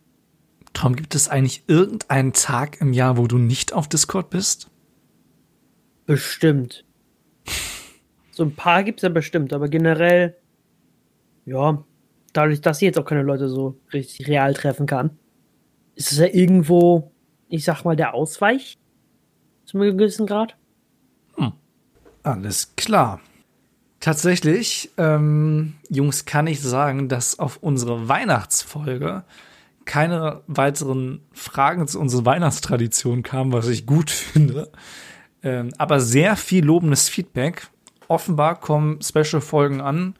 Tom, 0.72 0.96
gibt 0.96 1.14
es 1.14 1.28
eigentlich 1.28 1.64
irgendeinen 1.66 2.32
Tag 2.32 2.80
im 2.80 2.92
Jahr, 2.92 3.16
wo 3.16 3.26
du 3.26 3.38
nicht 3.38 3.72
auf 3.72 3.88
Discord 3.88 4.30
bist? 4.30 4.70
Bestimmt. 6.06 6.84
So 8.30 8.44
ein 8.44 8.54
paar 8.54 8.84
gibt's 8.84 9.02
ja 9.02 9.08
bestimmt, 9.08 9.52
aber 9.52 9.68
generell, 9.68 10.36
ja, 11.44 11.84
dadurch, 12.32 12.60
dass 12.60 12.78
ich 12.78 12.86
jetzt 12.86 12.98
auch 12.98 13.04
keine 13.04 13.22
Leute 13.22 13.48
so 13.48 13.78
richtig 13.92 14.28
real 14.28 14.54
treffen 14.54 14.86
kann, 14.86 15.18
ist 15.94 16.12
es 16.12 16.18
ja 16.18 16.26
irgendwo, 16.26 17.12
ich 17.48 17.64
sag 17.64 17.84
mal, 17.84 17.96
der 17.96 18.14
Ausweich. 18.14 18.78
Zu 19.66 19.78
einem 19.78 19.98
gewissen 19.98 20.26
Grad. 20.26 20.56
Alles 22.22 22.74
klar. 22.76 23.20
Tatsächlich, 23.98 24.90
ähm, 24.96 25.74
Jungs, 25.88 26.24
kann 26.24 26.46
ich 26.46 26.60
sagen, 26.60 27.08
dass 27.08 27.38
auf 27.38 27.58
unsere 27.58 28.08
Weihnachtsfolge 28.08 29.24
keine 29.90 30.42
weiteren 30.46 31.20
Fragen 31.32 31.88
zu 31.88 31.98
unserer 31.98 32.24
Weihnachtstradition 32.24 33.24
kamen, 33.24 33.52
was 33.52 33.66
ich 33.66 33.86
gut 33.86 34.08
finde. 34.10 34.70
Ähm, 35.42 35.72
aber 35.78 35.98
sehr 35.98 36.36
viel 36.36 36.64
lobendes 36.64 37.08
Feedback. 37.08 37.66
Offenbar 38.06 38.60
kommen 38.60 39.02
Special-Folgen 39.02 39.80
an. 39.80 40.14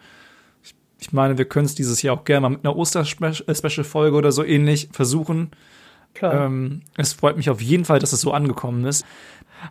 Ich, 0.64 0.74
ich 0.98 1.12
meine, 1.12 1.38
wir 1.38 1.44
können 1.44 1.66
es 1.66 1.76
dieses 1.76 2.02
Jahr 2.02 2.16
auch 2.16 2.24
gerne 2.24 2.40
mal 2.40 2.48
mit 2.48 2.64
einer 2.64 2.74
Oster-Special-Folge 2.74 4.16
oder 4.16 4.32
so 4.32 4.42
ähnlich 4.42 4.88
versuchen. 4.90 5.52
Ähm, 6.20 6.82
es 6.96 7.12
freut 7.12 7.36
mich 7.36 7.48
auf 7.48 7.60
jeden 7.60 7.84
Fall, 7.84 8.00
dass 8.00 8.12
es 8.12 8.22
so 8.22 8.32
angekommen 8.32 8.84
ist. 8.84 9.06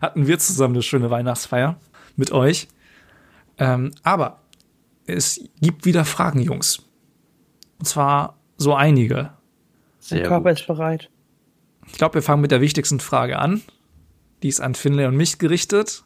Hatten 0.00 0.26
wir 0.26 0.38
zusammen 0.38 0.76
eine 0.76 0.82
schöne 0.82 1.10
Weihnachtsfeier 1.10 1.78
mit 2.16 2.32
euch. 2.32 2.68
Ähm, 3.58 3.90
aber 4.02 4.40
es 5.06 5.44
gibt 5.60 5.84
wieder 5.84 6.06
Fragen, 6.06 6.40
Jungs. 6.40 6.86
Und 7.78 7.84
zwar 7.84 8.38
so 8.56 8.74
einige. 8.74 9.32
Sehr 10.00 10.24
Körper 10.24 10.50
gut. 10.50 10.60
ist 10.60 10.66
bereit. 10.66 11.10
Ich 11.86 11.92
glaube, 11.94 12.14
wir 12.14 12.22
fangen 12.22 12.42
mit 12.42 12.50
der 12.50 12.60
wichtigsten 12.60 12.98
Frage 13.00 13.38
an. 13.38 13.62
Die 14.42 14.48
ist 14.48 14.60
an 14.60 14.74
Finlay 14.74 15.06
und 15.06 15.16
mich 15.16 15.38
gerichtet. 15.38 16.04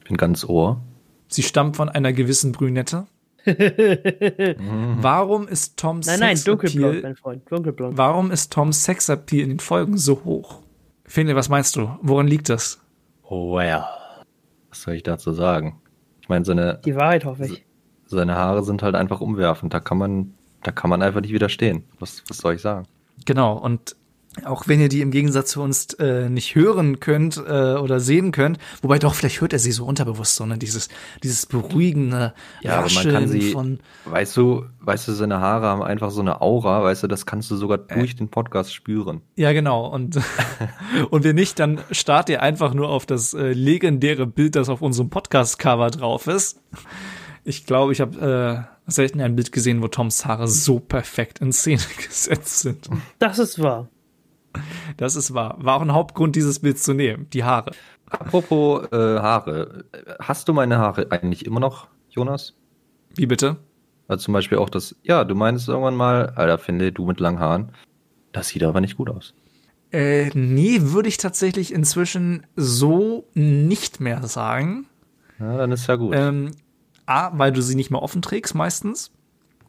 Ich 0.00 0.04
bin 0.08 0.16
ganz 0.16 0.44
Ohr. 0.44 0.80
Sie 1.28 1.42
stammt 1.42 1.76
von 1.76 1.88
einer 1.88 2.12
gewissen 2.12 2.52
Brünette. 2.52 3.06
Warum 5.00 5.48
ist 5.48 5.76
Toms 5.76 6.06
Nein, 6.06 6.20
nein, 6.20 6.36
dunkelblond, 6.44 6.70
Sexappeal, 6.94 7.02
mein 7.02 7.16
Freund. 7.16 7.42
Dunkelblond. 7.50 7.98
warum 7.98 8.30
ist 8.30 8.52
Toms 8.52 8.84
Sexappeal 8.84 9.42
in 9.42 9.48
den 9.50 9.60
Folgen 9.60 9.96
so 9.98 10.22
hoch? 10.24 10.60
Finlay, 11.04 11.34
was 11.34 11.48
meinst 11.48 11.76
du? 11.76 11.90
Woran 12.02 12.26
liegt 12.26 12.48
das? 12.48 12.80
Well. 13.28 13.84
Was 14.68 14.82
soll 14.82 14.94
ich 14.94 15.02
dazu 15.02 15.32
sagen? 15.32 15.80
Ich 16.20 16.28
meine, 16.28 16.44
seine, 16.44 16.80
Die 16.84 16.94
Wahrheit 16.94 17.24
hoffe 17.24 17.46
ich. 17.46 17.64
seine 18.06 18.34
Haare 18.36 18.62
sind 18.62 18.82
halt 18.82 18.94
einfach 18.94 19.20
umwerfend. 19.20 19.74
Da 19.74 19.80
kann 19.80 19.98
man, 19.98 20.34
da 20.62 20.70
kann 20.72 20.88
man 20.90 21.02
einfach 21.02 21.20
nicht 21.20 21.32
widerstehen. 21.32 21.84
Was, 21.98 22.22
was 22.28 22.38
soll 22.38 22.54
ich 22.54 22.60
sagen? 22.62 22.86
Genau, 23.24 23.56
und 23.56 23.96
auch 24.44 24.66
wenn 24.66 24.80
ihr 24.80 24.88
die 24.88 25.02
im 25.02 25.10
Gegensatz 25.10 25.50
zu 25.50 25.62
uns 25.62 25.92
äh, 25.94 26.30
nicht 26.30 26.54
hören 26.54 27.00
könnt 27.00 27.36
äh, 27.36 27.74
oder 27.74 28.00
sehen 28.00 28.32
könnt, 28.32 28.58
wobei 28.80 28.98
doch, 28.98 29.14
vielleicht 29.14 29.42
hört 29.42 29.52
er 29.52 29.58
sie 29.58 29.72
so 29.72 29.84
unterbewusst, 29.84 30.36
so, 30.36 30.46
ne? 30.46 30.56
dieses, 30.56 30.88
dieses 31.22 31.44
beruhigende 31.44 32.32
Ja, 32.62 32.72
aber 32.72 32.80
man 32.80 32.84
Rascheln 32.84 33.14
kann 33.14 33.28
sie, 33.28 33.50
von, 33.50 33.80
weißt 34.06 34.34
du, 34.38 34.64
weißt 34.80 35.06
du, 35.08 35.12
seine 35.12 35.40
Haare 35.40 35.66
haben 35.66 35.82
einfach 35.82 36.10
so 36.10 36.22
eine 36.22 36.40
Aura, 36.40 36.82
weißt 36.82 37.02
du, 37.02 37.08
das 37.08 37.26
kannst 37.26 37.50
du 37.50 37.56
sogar 37.56 37.76
durch 37.76 38.16
den 38.16 38.28
Podcast 38.28 38.74
spüren. 38.74 39.20
ja 39.36 39.52
genau, 39.52 39.86
und, 39.86 40.18
und 41.10 41.24
wenn 41.24 41.36
nicht, 41.36 41.58
dann 41.58 41.80
starrt 41.90 42.30
ihr 42.30 42.40
einfach 42.40 42.72
nur 42.72 42.88
auf 42.88 43.04
das 43.04 43.34
äh, 43.34 43.52
legendäre 43.52 44.26
Bild, 44.26 44.56
das 44.56 44.70
auf 44.70 44.80
unserem 44.80 45.10
Podcast-Cover 45.10 45.90
drauf 45.90 46.26
ist. 46.26 46.58
Ich 47.44 47.66
glaube, 47.66 47.92
ich 47.92 48.00
habe 48.00 48.66
äh, 48.86 48.90
selten 48.90 49.20
ein 49.20 49.34
Bild 49.34 49.52
gesehen, 49.52 49.82
wo 49.82 49.88
Toms 49.88 50.24
Haare 50.26 50.46
so 50.46 50.78
perfekt 50.78 51.40
in 51.40 51.52
Szene 51.52 51.82
gesetzt 51.96 52.60
sind. 52.60 52.88
Das 53.18 53.38
ist 53.38 53.60
wahr. 53.60 53.88
Das 54.96 55.16
ist 55.16 55.34
wahr. 55.34 55.56
War 55.58 55.76
auch 55.76 55.82
ein 55.82 55.92
Hauptgrund, 55.92 56.36
dieses 56.36 56.60
Bild 56.60 56.78
zu 56.78 56.92
nehmen, 56.92 57.26
die 57.32 57.44
Haare. 57.44 57.72
Apropos 58.10 58.86
äh, 58.92 58.96
Haare, 58.96 59.84
hast 60.20 60.48
du 60.48 60.52
meine 60.52 60.78
Haare 60.78 61.10
eigentlich 61.10 61.46
immer 61.46 61.60
noch, 61.60 61.88
Jonas? 62.10 62.54
Wie 63.14 63.26
bitte? 63.26 63.56
Also 64.08 64.24
zum 64.24 64.34
Beispiel 64.34 64.58
auch 64.58 64.68
das, 64.68 64.96
ja, 65.02 65.24
du 65.24 65.34
meinst 65.34 65.68
irgendwann 65.68 65.96
mal, 65.96 66.30
Alter, 66.36 66.58
finde 66.58 66.92
du 66.92 67.06
mit 67.06 67.20
langen 67.20 67.40
Haaren, 67.40 67.72
das 68.32 68.48
sieht 68.48 68.62
aber 68.62 68.80
nicht 68.80 68.98
gut 68.98 69.08
aus. 69.08 69.34
Äh, 69.92 70.30
nee, 70.34 70.78
würde 70.80 71.08
ich 71.08 71.16
tatsächlich 71.16 71.72
inzwischen 71.72 72.46
so 72.56 73.28
nicht 73.34 74.00
mehr 74.00 74.26
sagen. 74.26 74.86
Ja, 75.38 75.56
dann 75.56 75.72
ist 75.72 75.86
ja 75.86 75.96
gut. 75.96 76.14
Ähm, 76.14 76.52
A, 77.12 77.32
weil 77.38 77.52
du 77.52 77.60
sie 77.62 77.74
nicht 77.74 77.90
mehr 77.90 78.02
offen 78.02 78.22
trägst 78.22 78.54
meistens. 78.54 79.10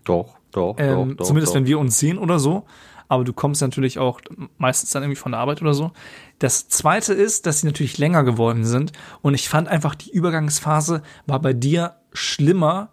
doch, 0.05 0.35
doch, 0.51 0.75
Ähm, 0.77 1.09
doch, 1.11 1.15
doch. 1.17 1.25
zumindest 1.25 1.51
doch. 1.53 1.57
wenn 1.59 1.65
wir 1.67 1.79
uns 1.79 1.97
sehen 1.99 2.17
oder 2.17 2.37
so. 2.39 2.65
Aber 3.09 3.23
du 3.23 3.33
kommst 3.33 3.61
natürlich 3.61 3.99
auch 3.99 4.21
meistens 4.57 4.91
dann 4.91 5.03
irgendwie 5.03 5.19
von 5.19 5.31
der 5.33 5.39
Arbeit 5.41 5.61
oder 5.61 5.73
so. 5.73 5.91
Das 6.39 6.67
zweite 6.69 7.13
ist, 7.13 7.45
dass 7.45 7.59
sie 7.61 7.67
natürlich 7.67 7.97
länger 7.97 8.23
geworden 8.23 8.65
sind. 8.65 8.91
Und 9.21 9.33
ich 9.33 9.49
fand 9.49 9.67
einfach, 9.67 9.93
die 9.95 10.11
Übergangsphase 10.11 11.03
war 11.27 11.39
bei 11.39 11.53
dir 11.53 11.95
schlimmer 12.13 12.89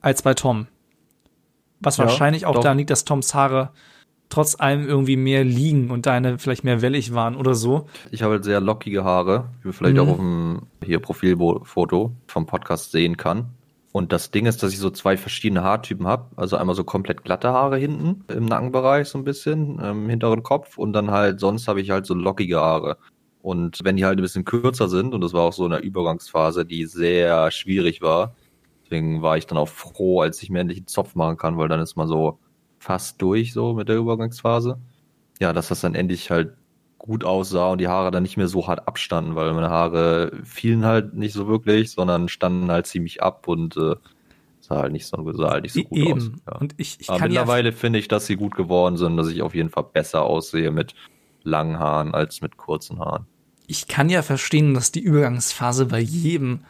als 0.00 0.22
bei 0.22 0.34
Tom. 0.34 0.66
Was 1.80 1.98
Ja, 1.98 2.04
wahrscheinlich 2.04 2.46
auch 2.46 2.54
doch. 2.54 2.62
daran 2.62 2.78
liegt, 2.78 2.90
dass 2.90 3.04
Toms 3.04 3.34
Haare 3.34 3.70
trotz 4.28 4.58
allem 4.58 4.88
irgendwie 4.88 5.16
mehr 5.16 5.44
liegen 5.44 5.90
und 5.90 6.06
deine 6.06 6.38
vielleicht 6.38 6.64
mehr 6.64 6.80
wellig 6.82 7.14
waren 7.14 7.36
oder 7.36 7.54
so. 7.54 7.86
Ich 8.10 8.22
habe 8.22 8.34
halt 8.34 8.44
sehr 8.44 8.60
lockige 8.60 9.04
Haare, 9.04 9.50
wie 9.62 9.68
man 9.68 9.72
vielleicht 9.74 9.94
Mhm. 9.96 10.00
auch 10.02 10.08
auf 10.08 10.16
dem 10.16 10.62
hier 10.82 10.98
Profilfoto 10.98 12.12
vom 12.26 12.46
Podcast 12.46 12.90
sehen 12.92 13.16
kann. 13.16 13.50
Und 13.96 14.10
das 14.10 14.32
Ding 14.32 14.46
ist, 14.46 14.60
dass 14.60 14.72
ich 14.72 14.80
so 14.80 14.90
zwei 14.90 15.16
verschiedene 15.16 15.62
Haartypen 15.62 16.04
habe. 16.04 16.28
Also 16.34 16.56
einmal 16.56 16.74
so 16.74 16.82
komplett 16.82 17.22
glatte 17.22 17.52
Haare 17.52 17.76
hinten 17.76 18.24
im 18.26 18.44
Nackenbereich 18.44 19.06
so 19.06 19.18
ein 19.18 19.22
bisschen, 19.22 19.78
im 19.78 20.08
hinteren 20.08 20.42
Kopf. 20.42 20.78
Und 20.78 20.92
dann 20.94 21.12
halt, 21.12 21.38
sonst 21.38 21.68
habe 21.68 21.80
ich 21.80 21.90
halt 21.90 22.04
so 22.04 22.12
lockige 22.12 22.58
Haare. 22.58 22.98
Und 23.40 23.78
wenn 23.84 23.96
die 23.96 24.04
halt 24.04 24.18
ein 24.18 24.22
bisschen 24.22 24.44
kürzer 24.44 24.88
sind, 24.88 25.14
und 25.14 25.20
das 25.20 25.32
war 25.32 25.42
auch 25.42 25.52
so 25.52 25.64
in 25.64 25.70
der 25.70 25.84
Übergangsphase, 25.84 26.66
die 26.66 26.86
sehr 26.86 27.52
schwierig 27.52 28.02
war, 28.02 28.34
deswegen 28.82 29.22
war 29.22 29.36
ich 29.36 29.46
dann 29.46 29.58
auch 29.58 29.68
froh, 29.68 30.22
als 30.22 30.42
ich 30.42 30.50
mir 30.50 30.58
endlich 30.58 30.78
einen 30.78 30.88
Zopf 30.88 31.14
machen 31.14 31.36
kann, 31.36 31.56
weil 31.56 31.68
dann 31.68 31.78
ist 31.78 31.94
man 31.94 32.08
so 32.08 32.40
fast 32.80 33.22
durch 33.22 33.52
so 33.52 33.74
mit 33.74 33.88
der 33.88 33.96
Übergangsphase. 33.96 34.80
Ja, 35.40 35.52
dass 35.52 35.68
das 35.68 35.82
dann 35.82 35.94
endlich 35.94 36.32
halt 36.32 36.56
gut 37.04 37.22
aussah 37.22 37.72
und 37.72 37.82
die 37.82 37.88
Haare 37.88 38.10
dann 38.10 38.22
nicht 38.22 38.38
mehr 38.38 38.48
so 38.48 38.66
hart 38.66 38.88
abstanden, 38.88 39.34
weil 39.34 39.52
meine 39.52 39.68
Haare 39.68 40.32
fielen 40.42 40.86
halt 40.86 41.12
nicht 41.12 41.34
so 41.34 41.46
wirklich, 41.46 41.90
sondern 41.90 42.30
standen 42.30 42.70
halt 42.70 42.86
ziemlich 42.86 43.22
ab 43.22 43.46
und 43.46 43.76
äh, 43.76 43.96
sah 44.60 44.76
halt 44.76 44.92
nicht 44.92 45.06
so, 45.06 45.32
sah 45.32 45.50
halt 45.50 45.64
nicht 45.64 45.74
so 45.74 45.82
gut 45.82 46.00
aus. 46.00 46.08
Eben. 46.08 46.40
Ja. 46.46 46.56
Und 46.56 46.74
ich, 46.78 46.96
ich 47.00 47.10
Aber 47.10 47.18
kann 47.18 47.30
ja 47.30 47.42
mittlerweile 47.42 47.72
finde 47.72 47.98
ich, 47.98 48.08
dass 48.08 48.24
sie 48.24 48.36
gut 48.36 48.54
geworden 48.54 48.96
sind, 48.96 49.18
dass 49.18 49.28
ich 49.28 49.42
auf 49.42 49.54
jeden 49.54 49.68
Fall 49.68 49.84
besser 49.92 50.22
aussehe 50.22 50.70
mit 50.70 50.94
langen 51.42 51.78
Haaren 51.78 52.14
als 52.14 52.40
mit 52.40 52.56
kurzen 52.56 53.00
Haaren. 53.00 53.26
ich 53.66 53.86
kann 53.86 54.08
ja 54.08 54.22
verstehen, 54.22 54.72
dass 54.72 54.90
die 54.90 55.00
Übergangsphase 55.00 55.84
bei 55.84 56.00
jedem 56.00 56.60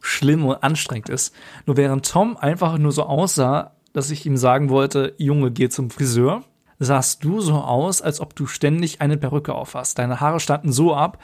schlimm 0.00 0.44
und 0.44 0.60
anstrengend 0.64 1.08
ist. 1.08 1.32
Nur 1.66 1.76
während 1.76 2.04
Tom 2.10 2.36
einfach 2.36 2.78
nur 2.78 2.90
so 2.90 3.04
aussah, 3.04 3.76
dass 3.92 4.10
ich 4.10 4.26
ihm 4.26 4.36
sagen 4.36 4.70
wollte, 4.70 5.14
Junge, 5.18 5.52
geh 5.52 5.68
zum 5.68 5.90
Friseur, 5.90 6.42
sahst 6.84 7.24
du 7.24 7.40
so 7.40 7.54
aus, 7.54 8.02
als 8.02 8.20
ob 8.20 8.34
du 8.34 8.46
ständig 8.46 9.00
eine 9.00 9.16
Perücke 9.16 9.54
aufhast. 9.54 9.98
Deine 9.98 10.20
Haare 10.20 10.40
standen 10.40 10.72
so 10.72 10.94
ab, 10.94 11.22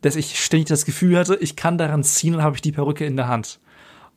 dass 0.00 0.16
ich 0.16 0.42
ständig 0.42 0.68
das 0.68 0.84
Gefühl 0.84 1.16
hatte, 1.16 1.36
ich 1.36 1.56
kann 1.56 1.78
daran 1.78 2.04
ziehen 2.04 2.34
und 2.34 2.42
habe 2.42 2.56
ich 2.56 2.62
die 2.62 2.72
Perücke 2.72 3.04
in 3.04 3.16
der 3.16 3.28
Hand. 3.28 3.60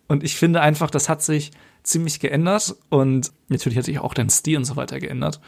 Und 0.07 0.23
ich 0.23 0.35
finde 0.35 0.61
einfach, 0.61 0.89
das 0.89 1.09
hat 1.09 1.21
sich 1.21 1.51
ziemlich 1.83 2.19
geändert 2.19 2.75
und 2.89 3.31
natürlich 3.47 3.77
hat 3.77 3.85
sich 3.85 3.99
auch 3.99 4.13
dein 4.13 4.29
Stil 4.29 4.57
und 4.57 4.65
so 4.65 4.75
weiter 4.75 4.99
geändert. 4.99 5.39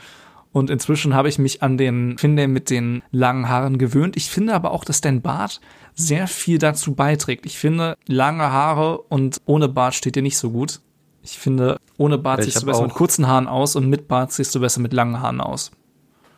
Und 0.51 0.69
inzwischen 0.69 1.13
habe 1.13 1.29
ich 1.29 1.39
mich 1.39 1.61
an 1.61 1.77
den 1.77 2.17
Finde 2.17 2.47
mit 2.47 2.69
den 2.69 3.03
langen 3.11 3.49
Haaren 3.49 3.77
gewöhnt. 3.77 4.15
Ich 4.17 4.29
finde 4.29 4.53
aber 4.53 4.71
auch, 4.71 4.85
dass 4.85 5.01
dein 5.01 5.21
Bart 5.21 5.59
sehr 5.93 6.27
viel 6.27 6.57
dazu 6.57 6.95
beiträgt. 6.95 7.45
Ich 7.45 7.57
finde, 7.57 7.97
lange 8.07 8.51
Haare 8.51 8.99
und 8.99 9.41
ohne 9.45 9.67
Bart 9.67 9.93
steht 9.93 10.15
dir 10.15 10.23
nicht 10.23 10.37
so 10.37 10.51
gut. 10.51 10.79
Ich 11.27 11.37
finde, 11.39 11.77
ohne 11.97 12.17
Bart 12.17 12.39
Ich 12.39 12.45
siehst 12.45 12.61
du 12.61 12.67
besser 12.67 12.83
mit 12.83 12.93
kurzen 12.93 13.27
Haaren 13.27 13.47
aus 13.47 13.75
und 13.75 13.89
mit 13.89 14.07
Bart 14.07 14.31
siehst 14.31 14.55
du 14.55 14.61
besser 14.61 14.79
mit 14.79 14.93
langen 14.93 15.21
Haaren 15.21 15.41
aus. 15.41 15.71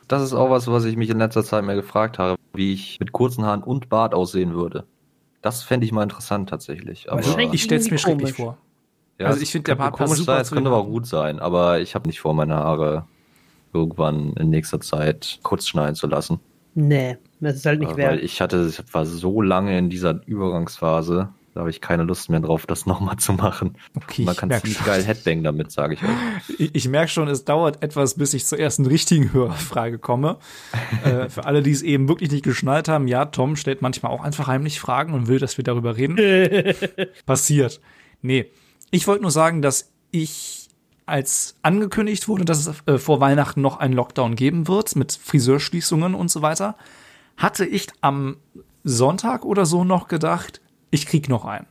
Das 0.08 0.20
ist 0.20 0.32
auch 0.32 0.50
was, 0.50 0.66
was 0.66 0.84
ich 0.84 0.96
mich 0.96 1.10
in 1.10 1.18
letzter 1.18 1.44
Zeit 1.44 1.64
mehr 1.64 1.76
gefragt 1.76 2.18
habe, 2.18 2.36
wie 2.54 2.72
ich 2.72 2.98
mit 2.98 3.12
kurzen 3.12 3.44
Haaren 3.44 3.62
und 3.62 3.88
Bart 3.88 4.14
aussehen 4.14 4.52
würde. 4.52 4.84
Das 5.42 5.62
fände 5.62 5.86
ich 5.86 5.92
mal 5.92 6.02
interessant 6.02 6.48
tatsächlich. 6.48 7.10
Aber 7.10 7.20
Ich 7.20 7.62
stell's 7.62 7.84
mir 7.88 7.98
irgendwie 7.98 7.98
schrecklich 7.98 8.32
vor. 8.34 8.58
Ja, 9.20 9.26
Also 9.26 9.36
es 9.36 9.44
ich 9.44 9.52
finde, 9.52 9.66
der 9.66 9.76
Bart 9.76 9.92
komisch 9.92 10.18
super 10.18 10.32
sein, 10.32 10.42
es 10.42 10.50
könnte 10.50 10.70
aber 10.70 10.78
auch 10.78 10.86
gut 10.88 11.06
sein, 11.06 11.38
aber 11.38 11.78
ich 11.80 11.94
habe 11.94 12.08
nicht 12.08 12.18
vor, 12.18 12.34
meine 12.34 12.56
Haare 12.56 13.04
irgendwann 13.72 14.32
in 14.32 14.50
nächster 14.50 14.80
Zeit 14.80 15.38
kurz 15.44 15.68
schneiden 15.68 15.94
zu 15.94 16.08
lassen. 16.08 16.40
Nee, 16.74 17.16
das 17.38 17.56
ist 17.56 17.66
halt 17.66 17.78
nicht 17.78 17.92
Äh, 17.92 17.96
wert. 17.96 18.10
Weil 18.12 18.24
ich 18.24 18.40
hatte, 18.40 18.66
ich 18.68 18.82
war 18.92 19.06
so 19.06 19.40
lange 19.40 19.78
in 19.78 19.88
dieser 19.88 20.20
Übergangsphase, 20.26 21.28
da 21.54 21.60
habe 21.60 21.70
ich 21.70 21.80
keine 21.80 22.04
Lust 22.04 22.30
mehr 22.30 22.40
drauf, 22.40 22.66
das 22.66 22.86
nochmal 22.86 23.16
zu 23.16 23.32
machen. 23.32 23.76
Okay, 23.94 24.24
Man 24.24 24.36
kann 24.36 24.50
ziemlich 24.50 24.78
schon. 24.78 24.86
geil 24.86 25.02
Headbang 25.02 25.42
damit, 25.42 25.72
sage 25.72 25.94
ich 25.94 26.02
euch. 26.02 26.08
Ich, 26.58 26.74
ich 26.74 26.88
merke 26.88 27.10
schon, 27.10 27.28
es 27.28 27.44
dauert 27.44 27.82
etwas, 27.82 28.14
bis 28.14 28.34
ich 28.34 28.46
zur 28.46 28.58
ersten 28.58 28.86
richtigen 28.86 29.32
Hörerfrage 29.32 29.98
komme. 29.98 30.38
äh, 31.04 31.28
für 31.28 31.44
alle, 31.44 31.62
die 31.62 31.70
es 31.70 31.82
eben 31.82 32.08
wirklich 32.08 32.30
nicht 32.30 32.44
geschnallt 32.44 32.88
haben, 32.88 33.08
ja, 33.08 33.26
Tom 33.26 33.56
stellt 33.56 33.82
manchmal 33.82 34.12
auch 34.12 34.22
einfach 34.22 34.46
heimlich 34.46 34.80
Fragen 34.80 35.14
und 35.14 35.28
will, 35.28 35.38
dass 35.38 35.56
wir 35.56 35.64
darüber 35.64 35.96
reden. 35.96 36.16
Passiert. 37.26 37.80
Nee, 38.22 38.46
ich 38.90 39.06
wollte 39.06 39.22
nur 39.22 39.30
sagen, 39.30 39.62
dass 39.62 39.90
ich, 40.10 40.68
als 41.06 41.56
angekündigt 41.62 42.28
wurde, 42.28 42.44
dass 42.44 42.66
es 42.66 42.82
äh, 42.86 42.98
vor 42.98 43.20
Weihnachten 43.20 43.60
noch 43.60 43.78
einen 43.78 43.94
Lockdown 43.94 44.36
geben 44.36 44.68
wird 44.68 44.96
mit 44.96 45.12
Friseurschließungen 45.22 46.14
und 46.14 46.30
so 46.30 46.42
weiter, 46.42 46.76
hatte 47.36 47.64
ich 47.64 47.88
am 48.00 48.36
Sonntag 48.84 49.44
oder 49.44 49.66
so 49.66 49.84
noch 49.84 50.08
gedacht, 50.08 50.60
ich 50.90 51.06
krieg 51.06 51.28
noch 51.28 51.44
einen. 51.44 51.66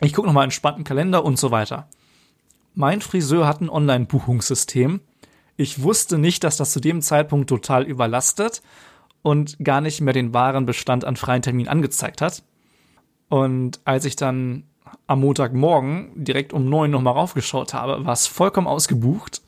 Ich 0.00 0.12
gucke 0.12 0.26
noch 0.26 0.34
mal 0.34 0.42
einen 0.42 0.48
entspannten 0.48 0.84
Kalender 0.84 1.24
und 1.24 1.38
so 1.38 1.50
weiter. 1.50 1.88
Mein 2.74 3.00
Friseur 3.00 3.46
hat 3.46 3.60
ein 3.60 3.68
Online-Buchungssystem. 3.68 5.00
Ich 5.56 5.82
wusste 5.82 6.18
nicht, 6.18 6.44
dass 6.44 6.56
das 6.56 6.72
zu 6.72 6.80
dem 6.80 7.02
Zeitpunkt 7.02 7.48
total 7.48 7.84
überlastet 7.84 8.62
und 9.22 9.58
gar 9.62 9.80
nicht 9.80 10.00
mehr 10.00 10.14
den 10.14 10.32
wahren 10.32 10.66
Bestand 10.66 11.04
an 11.04 11.16
freien 11.16 11.42
Terminen 11.42 11.68
angezeigt 11.68 12.22
hat. 12.22 12.42
Und 13.28 13.80
als 13.84 14.04
ich 14.04 14.16
dann 14.16 14.64
am 15.06 15.20
Montagmorgen 15.20 16.24
direkt 16.24 16.52
um 16.52 16.68
neun 16.68 16.90
nochmal 16.90 17.14
raufgeschaut 17.14 17.74
habe, 17.74 18.04
war 18.04 18.12
es 18.12 18.26
vollkommen 18.26 18.66
ausgebucht. 18.66 19.42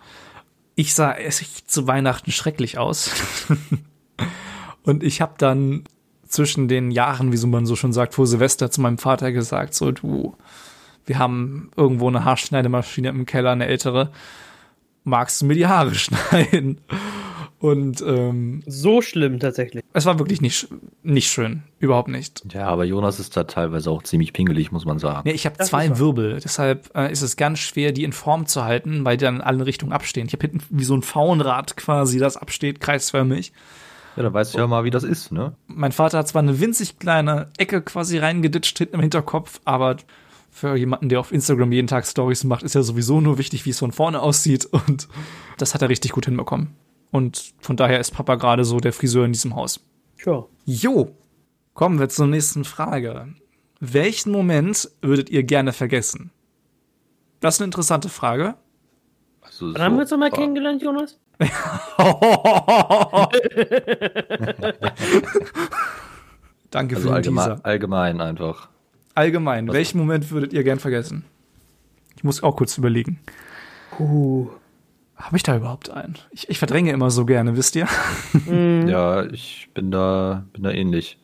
Ich 0.75 0.95
sah 0.95 1.13
es 1.13 1.67
zu 1.67 1.87
Weihnachten 1.87 2.33
schrecklich 2.33 2.79
aus. 2.79 3.11
und 4.83 5.03
ich 5.03 5.21
habe 5.21 5.35
dann 5.39 5.85
zwischen 6.33 6.67
den 6.67 6.91
Jahren, 6.91 7.31
wie 7.31 7.37
so 7.37 7.47
man 7.47 7.67
so 7.67 7.77
schon 7.77 7.93
sagt, 7.93 8.15
vor 8.15 8.27
Silvester 8.27 8.71
zu 8.71 8.81
meinem 8.81 8.99
Vater 8.99 9.33
gesagt, 9.33 9.75
so 9.75 9.93
du, 9.93 10.35
wir 11.05 11.19
haben 11.19 11.71
irgendwo 11.77 12.09
eine 12.09 12.25
Haarschneidemaschine 12.25 13.09
im 13.09 13.27
Keller, 13.27 13.51
eine 13.51 13.67
ältere. 13.67 14.11
Magst 15.05 15.43
du 15.43 15.47
mir 15.47 15.55
die 15.55 15.67
Haare 15.67 15.95
schneiden? 15.95 16.79
Und 17.59 18.03
ähm, 18.05 18.63
So 18.67 19.03
schlimm 19.03 19.39
tatsächlich. 19.39 19.85
es 19.93 20.05
war 20.07 20.19
wirklich 20.19 20.41
nicht, 20.41 20.67
nicht 21.05 21.31
schön. 21.31 21.63
Überhaupt 21.79 22.09
nicht. 22.09 22.43
Ja, 22.53 22.67
aber 22.67 22.85
Jonas 22.85 23.21
ist 23.21 23.37
da 23.37 23.45
teilweise 23.45 23.91
auch 23.91 24.03
ziemlich 24.03 24.33
pingelig, 24.33 24.73
muss 24.73 24.85
man 24.85 24.99
sagen. 24.99 25.23
Nee, 25.27 25.35
ich 25.35 25.47
habe 25.47 25.59
zwei. 25.59 25.97
Wirbel, 25.99 26.41
deshalb 26.43 26.91
äh, 26.97 27.13
ist 27.13 27.23
es 27.23 27.37
ganz 27.37 27.61
schwer, 27.61 27.93
die 27.93 28.03
in 28.03 28.13
Form 28.13 28.47
zu 28.47 28.65
halten, 28.65 29.05
weil 29.05 29.17
die 29.17 29.27
dann 29.27 29.37
in 29.37 29.41
alle 29.43 29.67
Richtungen 29.67 29.93
abstehen. 29.93 30.27
Ich 30.27 30.33
habe 30.33 30.49
hinten 30.49 30.65
wie 30.71 30.83
so 30.83 30.97
ein 30.97 31.03
Faunrad 31.03 31.77
quasi, 31.77 32.19
das 32.19 32.37
absteht, 32.37 32.81
kreisförmig. 32.81 33.53
Ja, 34.17 34.23
da 34.23 34.33
weißt 34.33 34.55
du 34.55 34.59
ja 34.59 34.67
mal, 34.67 34.85
wie 34.85 34.91
das 34.91 35.05
ist, 35.05 35.33
ne? 35.33 35.55
Mein 35.67 35.93
Vater 35.93 36.19
hat 36.19 36.29
zwar 36.29 36.43
eine 36.43 36.61
winzig 36.61 36.99
kleine 36.99 37.49
Ecke 37.57 37.81
quasi 37.83 38.19
reingeditscht 38.19 38.77
hinten 38.79 38.97
im 38.97 39.01
Hinterkopf, 39.01 39.61
aber 39.65 39.97
für 40.51 40.77
jemanden, 40.77 41.09
der 41.09 41.19
auf 41.19 41.33
Instagram 41.33 41.73
jeden 41.73 41.87
Tag 41.87 42.07
Stories 42.07 42.45
macht, 42.45 42.63
ist 42.63 42.75
ja 42.75 42.83
sowieso 42.83 43.21
nur 43.21 43.39
wichtig, 43.39 43.65
wie 43.65 43.71
es 43.71 43.79
von 43.79 43.91
vorne 43.91 44.21
aussieht. 44.21 44.67
Und 44.67 45.09
das 45.57 45.75
hat 45.75 45.81
er 45.81 45.89
richtig 45.89 46.13
gut 46.13 46.27
hinbekommen. 46.27 46.77
Und 47.11 47.55
von 47.59 47.77
daher 47.77 47.99
ist 47.99 48.11
Papa 48.13 48.35
gerade 48.35 48.65
so 48.65 48.79
der 48.79 48.93
Friseur 48.93 49.25
in 49.25 49.33
diesem 49.33 49.57
Haus. 49.57 49.81
Sure. 50.23 50.49
Jo, 50.67 51.17
kommen 51.73 51.99
wir 51.99 52.11
zur 52.11 52.27
nächsten 52.27 52.65
Frage. 52.65 53.35
Welchen 53.81 54.31
Moment 54.31 54.91
würdet 55.01 55.31
ihr 55.31 55.43
gerne 55.43 55.73
vergessen? 55.73 56.31
Das 57.41 57.57
ist 57.57 57.61
eine 57.61 57.67
interessante 57.67 58.09
Frage. 58.09 58.55
Also, 59.41 59.75
Wann 59.75 59.83
haben 59.83 59.95
wir 59.97 60.03
uns 60.03 60.11
nochmal 60.11 60.31
ah, 60.33 60.37
kennengelernt, 60.37 60.83
Jonas? 60.83 61.19
Danke 66.71 66.97
Also 66.97 67.09
für 67.09 67.13
den 67.13 67.17
allgemein, 67.17 67.49
Teaser. 67.51 67.61
allgemein 67.65 68.21
einfach. 68.21 68.69
Allgemein, 69.15 69.69
welchen 69.73 69.99
Moment 69.99 70.31
würdet 70.31 70.53
ihr 70.53 70.65
gern 70.65 70.79
vergessen? 70.79 71.25
Ich 72.17 72.25
muss 72.25 72.43
auch 72.43 72.57
kurz 72.57 72.79
überlegen. 72.79 73.21
Uh. 73.99 74.49
Habe 75.17 75.37
ich 75.37 75.43
da 75.45 75.57
überhaupt 75.57 75.91
einen? 75.91 76.17
Ich, 76.31 76.49
ich 76.49 76.59
verdränge 76.59 76.91
immer 76.91 77.11
so 77.11 77.25
gerne, 77.25 77.57
wisst 77.57 77.77
ihr? 77.77 77.87
Ja, 78.89 79.25
ich 79.33 79.69
bin 79.75 79.91
da, 79.91 80.45
bin 80.53 80.65
da 80.65 80.71
ähnlich. 80.71 81.19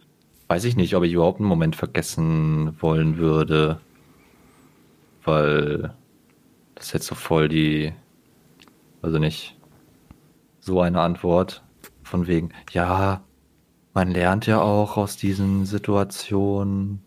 Weiß 0.46 0.64
ich 0.64 0.76
nicht, 0.76 0.94
ob 0.94 1.02
ich 1.04 1.12
überhaupt 1.12 1.40
einen 1.40 1.48
Moment 1.48 1.74
vergessen 1.76 2.76
wollen 2.80 3.16
würde. 3.18 3.80
Weil 5.24 5.94
das 6.74 6.86
ist 6.86 6.92
jetzt 6.92 7.06
so 7.06 7.14
voll 7.14 7.48
die, 7.48 7.92
also 9.02 9.18
nicht, 9.18 9.56
so 10.68 10.80
eine 10.82 11.00
Antwort 11.00 11.64
von 12.02 12.26
wegen, 12.26 12.50
ja, 12.72 13.22
man 13.94 14.10
lernt 14.10 14.46
ja 14.46 14.60
auch 14.60 14.96
aus 14.98 15.16
diesen 15.16 15.64
Situationen 15.64 17.02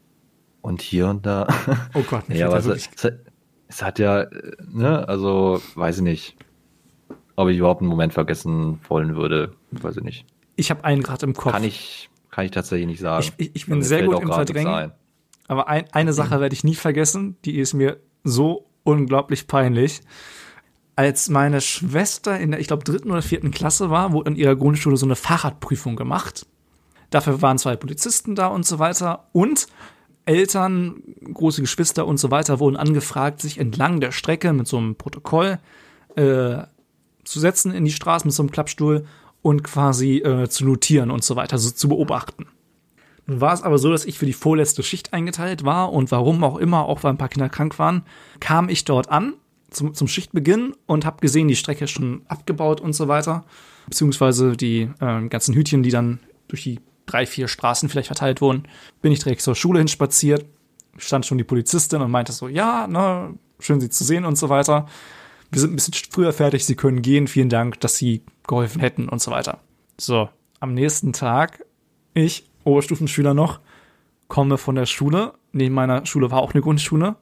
und 0.61 0.81
hier 0.81 1.07
und 1.07 1.25
da. 1.27 1.47
Oh 1.93 2.01
Gott, 2.09 2.23
Ja, 2.29 2.47
aber 2.47 2.57
es, 2.57 2.89
es, 3.69 3.81
hat 3.83 3.99
ja, 3.99 4.25
ne, 4.67 5.07
also 5.07 5.61
weiß 5.75 5.97
ich 5.97 6.03
nicht, 6.03 6.35
ob 7.35 7.49
ich 7.49 7.57
überhaupt 7.59 7.81
einen 7.81 7.89
Moment 7.89 8.13
vergessen 8.13 8.79
wollen 8.89 9.15
würde, 9.15 9.53
weiß 9.71 9.97
ich 9.97 10.03
nicht. 10.03 10.25
Ich 10.55 10.69
habe 10.71 10.83
einen 10.83 11.01
gerade 11.03 11.25
im 11.27 11.33
Kopf. 11.33 11.53
Kann 11.53 11.63
ich, 11.63 12.09
kann 12.31 12.45
ich 12.45 12.51
tatsächlich 12.51 12.87
nicht 12.87 12.99
sagen. 12.99 13.23
Ich- 13.23 13.33
ich- 13.47 13.55
ich 13.55 13.65
bin 13.67 13.77
Mir 13.79 13.83
sehr 13.85 14.03
gut 14.05 14.19
im 14.21 14.27
Verdrängen. 14.31 14.73
ein. 14.73 14.91
Aber 15.47 15.67
ein, 15.67 15.85
eine 15.91 16.13
Sache 16.13 16.39
werde 16.39 16.53
ich 16.53 16.63
nie 16.63 16.75
vergessen, 16.75 17.37
die 17.45 17.57
ist 17.59 17.73
mir 17.73 17.97
so 18.23 18.65
unglaublich 18.83 19.47
peinlich. 19.47 20.01
Als 20.95 21.29
meine 21.29 21.61
Schwester 21.61 22.39
in 22.39 22.51
der, 22.51 22.59
ich 22.59 22.67
glaube, 22.67 22.83
dritten 22.83 23.11
oder 23.11 23.21
vierten 23.21 23.51
Klasse 23.51 23.89
war, 23.89 24.11
wurde 24.11 24.31
in 24.31 24.35
ihrer 24.35 24.55
Grundschule 24.55 24.97
so 24.97 25.05
eine 25.05 25.15
Fahrradprüfung 25.15 25.95
gemacht. 25.95 26.45
Dafür 27.09 27.41
waren 27.41 27.57
zwei 27.57 27.75
Polizisten 27.75 28.35
da 28.35 28.47
und 28.47 28.65
so 28.65 28.79
weiter. 28.79 29.27
Und 29.31 29.67
Eltern, 30.25 31.01
große 31.33 31.61
Geschwister 31.61 32.05
und 32.05 32.17
so 32.17 32.31
weiter 32.31 32.59
wurden 32.59 32.77
angefragt, 32.77 33.41
sich 33.41 33.57
entlang 33.57 33.99
der 33.99 34.11
Strecke 34.11 34.53
mit 34.53 34.67
so 34.67 34.77
einem 34.77 34.95
Protokoll 34.95 35.59
äh, 36.15 36.63
zu 37.23 37.39
setzen 37.39 37.73
in 37.73 37.85
die 37.85 37.91
Straße 37.91 38.25
mit 38.25 38.33
so 38.33 38.43
einem 38.43 38.51
Klappstuhl 38.51 39.05
und 39.41 39.63
quasi 39.63 40.17
äh, 40.17 40.47
zu 40.49 40.65
notieren 40.65 41.11
und 41.11 41.23
so 41.23 41.35
weiter, 41.35 41.57
so 41.57 41.71
zu 41.71 41.89
beobachten. 41.89 42.47
Nun 43.25 43.41
war 43.41 43.53
es 43.53 43.63
aber 43.63 43.77
so, 43.77 43.91
dass 43.91 44.05
ich 44.05 44.19
für 44.19 44.25
die 44.25 44.33
vorletzte 44.33 44.83
Schicht 44.83 45.13
eingeteilt 45.13 45.63
war 45.63 45.91
und 45.91 46.11
warum 46.11 46.43
auch 46.43 46.57
immer, 46.57 46.85
auch 46.85 47.03
weil 47.03 47.13
ein 47.13 47.17
paar 47.17 47.29
Kinder 47.29 47.49
krank 47.49 47.79
waren, 47.79 48.03
kam 48.39 48.69
ich 48.69 48.85
dort 48.85 49.09
an 49.09 49.33
zum, 49.71 49.93
zum 49.93 50.07
Schichtbeginn 50.07 50.75
und 50.85 51.05
habe 51.05 51.21
gesehen, 51.21 51.47
die 51.47 51.55
Strecke 51.55 51.85
ist 51.85 51.91
schon 51.91 52.21
abgebaut 52.27 52.81
und 52.81 52.93
so 52.93 53.07
weiter. 53.07 53.45
Beziehungsweise 53.87 54.55
die 54.55 54.89
äh, 54.99 55.27
ganzen 55.27 55.55
Hütchen, 55.55 55.81
die 55.81 55.89
dann 55.89 56.19
durch 56.47 56.63
die 56.63 56.79
drei, 57.05 57.25
vier 57.25 57.47
Straßen 57.47 57.89
vielleicht 57.89 58.07
verteilt 58.07 58.41
wurden, 58.41 58.63
bin 59.01 59.11
ich 59.11 59.19
direkt 59.19 59.41
zur 59.41 59.55
Schule 59.55 59.79
hinspaziert, 59.79 60.45
stand 60.97 61.25
schon 61.25 61.37
die 61.37 61.43
Polizistin 61.43 62.01
und 62.01 62.11
meinte 62.11 62.31
so, 62.31 62.47
ja, 62.47 62.87
ne, 62.87 63.33
schön 63.59 63.81
Sie 63.81 63.89
zu 63.89 64.03
sehen 64.03 64.25
und 64.25 64.37
so 64.37 64.49
weiter. 64.49 64.87
Wir 65.51 65.61
sind 65.61 65.73
ein 65.73 65.75
bisschen 65.75 65.93
früher 66.11 66.33
fertig, 66.33 66.65
Sie 66.65 66.75
können 66.75 67.01
gehen, 67.01 67.27
vielen 67.27 67.49
Dank, 67.49 67.79
dass 67.79 67.97
Sie 67.97 68.23
geholfen 68.47 68.81
hätten 68.81 69.09
und 69.09 69.21
so 69.21 69.31
weiter. 69.31 69.59
So, 69.97 70.29
am 70.59 70.73
nächsten 70.73 71.13
Tag, 71.13 71.65
ich, 72.13 72.49
Oberstufenschüler 72.63 73.33
noch, 73.33 73.59
komme 74.27 74.57
von 74.57 74.75
der 74.75 74.85
Schule. 74.85 75.33
Neben 75.51 75.75
meiner 75.75 76.05
Schule 76.05 76.31
war 76.31 76.41
auch 76.41 76.53
eine 76.53 76.61
Grundschule. 76.61 77.15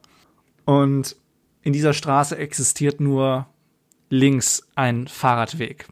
Und 0.64 1.16
in 1.62 1.72
dieser 1.72 1.92
Straße 1.92 2.36
existiert 2.36 3.00
nur 3.00 3.46
links 4.08 4.68
ein 4.74 5.08
Fahrradweg. 5.08 5.86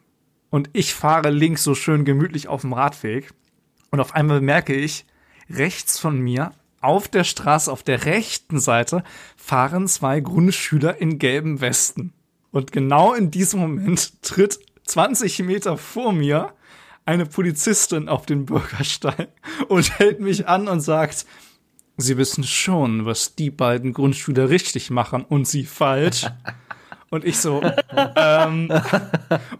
Und 0.51 0.71
ich 0.73 0.95
fahre 0.95 1.31
links 1.31 1.63
so 1.63 1.75
schön 1.75 2.05
gemütlich 2.05 2.49
auf 2.49 2.63
dem 2.63 2.73
Radweg. 2.73 3.33
Und 3.91 4.01
auf 4.01 4.15
einmal 4.15 4.41
merke 4.41 4.75
ich, 4.75 5.05
rechts 5.51 5.99
von 5.99 6.19
mir, 6.19 6.53
auf 6.81 7.09
der 7.09 7.25
Straße, 7.25 7.71
auf 7.71 7.83
der 7.83 8.05
rechten 8.05 8.61
Seite, 8.61 9.03
fahren 9.37 9.89
zwei 9.89 10.21
Grundschüler 10.21 11.01
in 11.01 11.19
gelben 11.19 11.61
Westen. 11.61 12.13
Und 12.51 12.73
genau 12.73 13.15
in 13.15 13.31
diesem 13.31 13.61
Moment 13.61 14.23
tritt 14.23 14.59
20 14.85 15.41
Meter 15.41 15.77
vor 15.77 16.13
mir 16.13 16.55
eine 17.05 17.27
Polizistin 17.27 18.09
auf 18.09 18.27
den 18.27 18.47
Bürgersteig 18.47 19.29
und 19.69 19.99
hält 19.99 20.21
mich 20.21 20.47
an 20.47 20.69
und 20.69 20.81
sagt, 20.81 21.27
Sie 22.01 22.17
wissen 22.17 22.45
schon, 22.45 23.05
was 23.07 23.35
die 23.35 23.51
beiden 23.51 23.93
Grundschüler 23.93 24.49
richtig 24.49 24.91
machen 24.91 25.25
und 25.25 25.47
sie 25.47 25.65
falsch. 25.65 26.27
Und 27.11 27.25
ich 27.25 27.39
so, 27.39 27.63
ähm, 28.17 28.71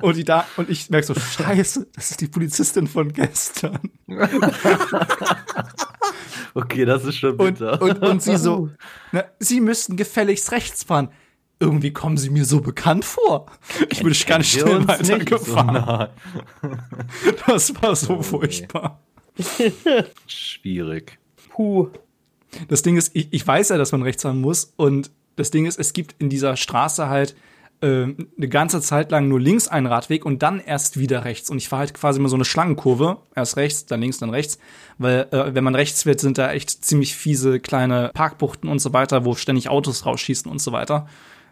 und, 0.03 0.17
die 0.19 0.25
da, 0.25 0.45
und 0.59 0.69
ich 0.69 0.91
merke 0.91 1.07
so, 1.07 1.15
scheiße, 1.15 1.87
das 1.95 2.11
ist 2.11 2.21
die 2.21 2.29
Polizistin 2.29 2.87
von 2.87 3.11
gestern. 3.11 3.79
Okay, 6.55 6.85
das 6.85 7.05
ist 7.05 7.17
schon 7.17 7.37
Und, 7.37 7.59
bitter. 7.59 7.81
und, 7.81 8.03
und 8.03 8.23
sie 8.23 8.37
so, 8.37 8.71
na, 9.13 9.25
sie 9.39 9.61
müssten 9.61 9.97
gefälligst 9.97 10.51
rechts 10.53 10.83
fahren. 10.85 11.09
Irgendwie 11.61 11.93
kommen 11.93 12.17
sie 12.17 12.31
mir 12.31 12.45
so 12.45 12.61
bekannt 12.61 13.05
vor. 13.05 13.47
Ich 13.91 14.03
bin 14.03 14.15
schnell 14.15 14.37
uns 14.39 14.47
nicht 14.55 14.61
so 14.61 14.89
weitergefahren. 14.89 15.75
nah. 15.75 16.11
Das 17.47 17.73
war 17.83 17.97
so 17.97 18.15
Oh, 18.15 18.17
nee. 18.19 18.23
furchtbar. 18.23 19.01
Schwierig. 20.27 21.19
Puh. 21.51 21.89
Das 22.69 22.83
Ding 22.83 22.97
ist, 22.97 23.11
ich, 23.15 23.29
ich 23.31 23.47
weiß 23.47 23.71
ja, 23.71 23.79
dass 23.79 23.93
man 23.93 24.03
rechts 24.03 24.23
fahren 24.23 24.41
muss 24.41 24.73
und 24.77 25.11
Das 25.39 25.53
Ding 25.53 25.67
ist, 25.67 25.79
es 25.79 25.93
gibt 25.93 26.17
in 26.19 26.29
dieser 26.29 26.57
Straße 26.57 27.09
halt 27.09 27.37
äh, 27.81 27.87
eine 27.87 28.49
ganze 28.49 28.81
Zeit 28.81 29.13
lang 29.13 29.29
nur 29.29 29.41
links 29.41 29.69
einen 29.69 29.87
Radweg 29.87 30.27
und 30.27 30.43
dann 30.43 30.59
erst 30.59 30.99
wieder 30.99 31.25
rechts. 31.25 31.49
Und 31.49 31.59
ich 31.59 31.69
fahre 31.69 31.81
halt 31.81 31.95
quasi 31.95 32.19
immer 32.19 32.29
so 32.29 32.35
eine 32.35 32.45
Schlangenkurve. 32.45 33.19
Erst 33.37 33.57
rechts, 33.57 33.87
dann 33.87 34.01
links, 34.01 34.19
dann 34.19 34.31
rechts. 34.31 34.59
Weil 34.99 35.29
äh, 35.31 35.55
wenn 35.55 35.63
man 35.63 35.77
rechts 35.77 36.07
wird, 36.07 36.19
sind 36.19 36.39
da 36.39 36.51
echt 36.51 36.85
ziemlich 36.85 37.15
fiese 37.15 37.61
kleine 37.61 38.11
Parkbuchten 38.15 38.69
und 38.69 38.81
so 38.81 38.93
weiter, 38.93 39.25
wo 39.25 39.37
ständig 39.37 39.69
Autos 39.69 40.05
rausschießen 40.05 40.51
und 40.51 40.61
so 40.61 40.73
weiter. 40.73 41.07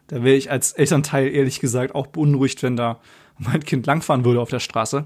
Da 0.08 0.24
wäre 0.24 0.36
ich 0.36 0.50
als 0.50 0.72
Elternteil 0.72 1.28
ehrlich 1.28 1.60
gesagt 1.60 1.94
auch 1.94 2.08
beunruhigt, 2.08 2.64
wenn 2.64 2.74
da 2.74 2.98
mein 3.38 3.62
Kind 3.62 3.86
langfahren 3.86 4.24
würde 4.24 4.40
auf 4.40 4.50
der 4.50 4.60
Straße. 4.60 5.04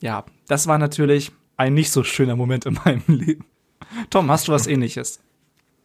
Ja, 0.00 0.24
das 0.46 0.68
war 0.68 0.78
natürlich 0.78 1.32
ein 1.56 1.74
nicht 1.74 1.90
so 1.90 2.04
schöner 2.04 2.36
Moment 2.36 2.66
in 2.66 2.74
meinem 2.84 3.02
Leben. 3.08 3.46
Tom, 4.10 4.30
hast 4.30 4.48
du 4.48 4.52
was 4.52 4.66
ähnliches? 4.66 5.20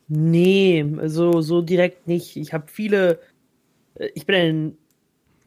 Nee, 0.08 0.86
so, 1.06 1.42
so 1.42 1.62
direkt 1.62 2.08
nicht. 2.08 2.36
Ich 2.38 2.54
habe 2.54 2.66
viele. 2.68 3.20
äh, 3.96 4.10
Ich 4.14 4.26
bin 4.26 4.36
ein 4.36 4.78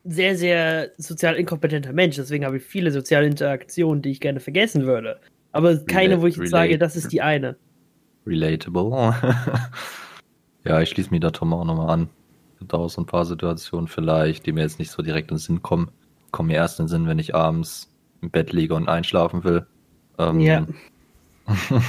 sehr, 0.04 0.36
sehr 0.36 0.90
sozial 0.96 1.36
inkompetenter 1.36 1.92
Mensch, 1.92 2.16
deswegen 2.16 2.44
habe 2.44 2.56
ich 2.56 2.62
viele 2.64 2.90
soziale 2.90 3.26
Interaktionen, 3.26 4.02
die 4.02 4.10
ich 4.10 4.20
gerne 4.20 4.40
vergessen 4.40 4.86
würde. 4.86 5.20
Aber 5.52 5.76
keine, 5.78 6.20
wo 6.20 6.26
ich 6.26 6.36
jetzt 6.36 6.50
sage, 6.50 6.78
das 6.78 6.96
ist 6.96 7.12
die 7.12 7.20
eine. 7.22 7.56
Relatable. 8.26 9.14
ja, 10.64 10.80
ich 10.80 10.90
schließe 10.90 11.10
mich 11.10 11.20
da 11.20 11.30
Tom 11.30 11.52
auch 11.52 11.64
nochmal 11.64 11.90
an. 11.90 12.08
Gibt 12.58 12.74
auch 12.74 12.88
so 12.88 13.00
ein 13.02 13.06
paar 13.06 13.24
Situationen 13.24 13.86
vielleicht, 13.88 14.46
die 14.46 14.52
mir 14.52 14.62
jetzt 14.62 14.78
nicht 14.78 14.90
so 14.90 15.02
direkt 15.02 15.30
in 15.30 15.36
den 15.36 15.40
Sinn 15.40 15.62
kommen. 15.62 15.90
Kommen 16.32 16.48
mir 16.48 16.56
erst 16.56 16.78
in 16.80 16.84
den 16.86 16.88
Sinn, 16.90 17.06
wenn 17.06 17.18
ich 17.18 17.34
abends 17.34 17.90
im 18.20 18.30
Bett 18.30 18.52
liege 18.52 18.74
und 18.74 18.88
einschlafen 18.88 19.44
will. 19.44 19.66
Ähm, 20.18 20.40
Ja. 20.40 20.66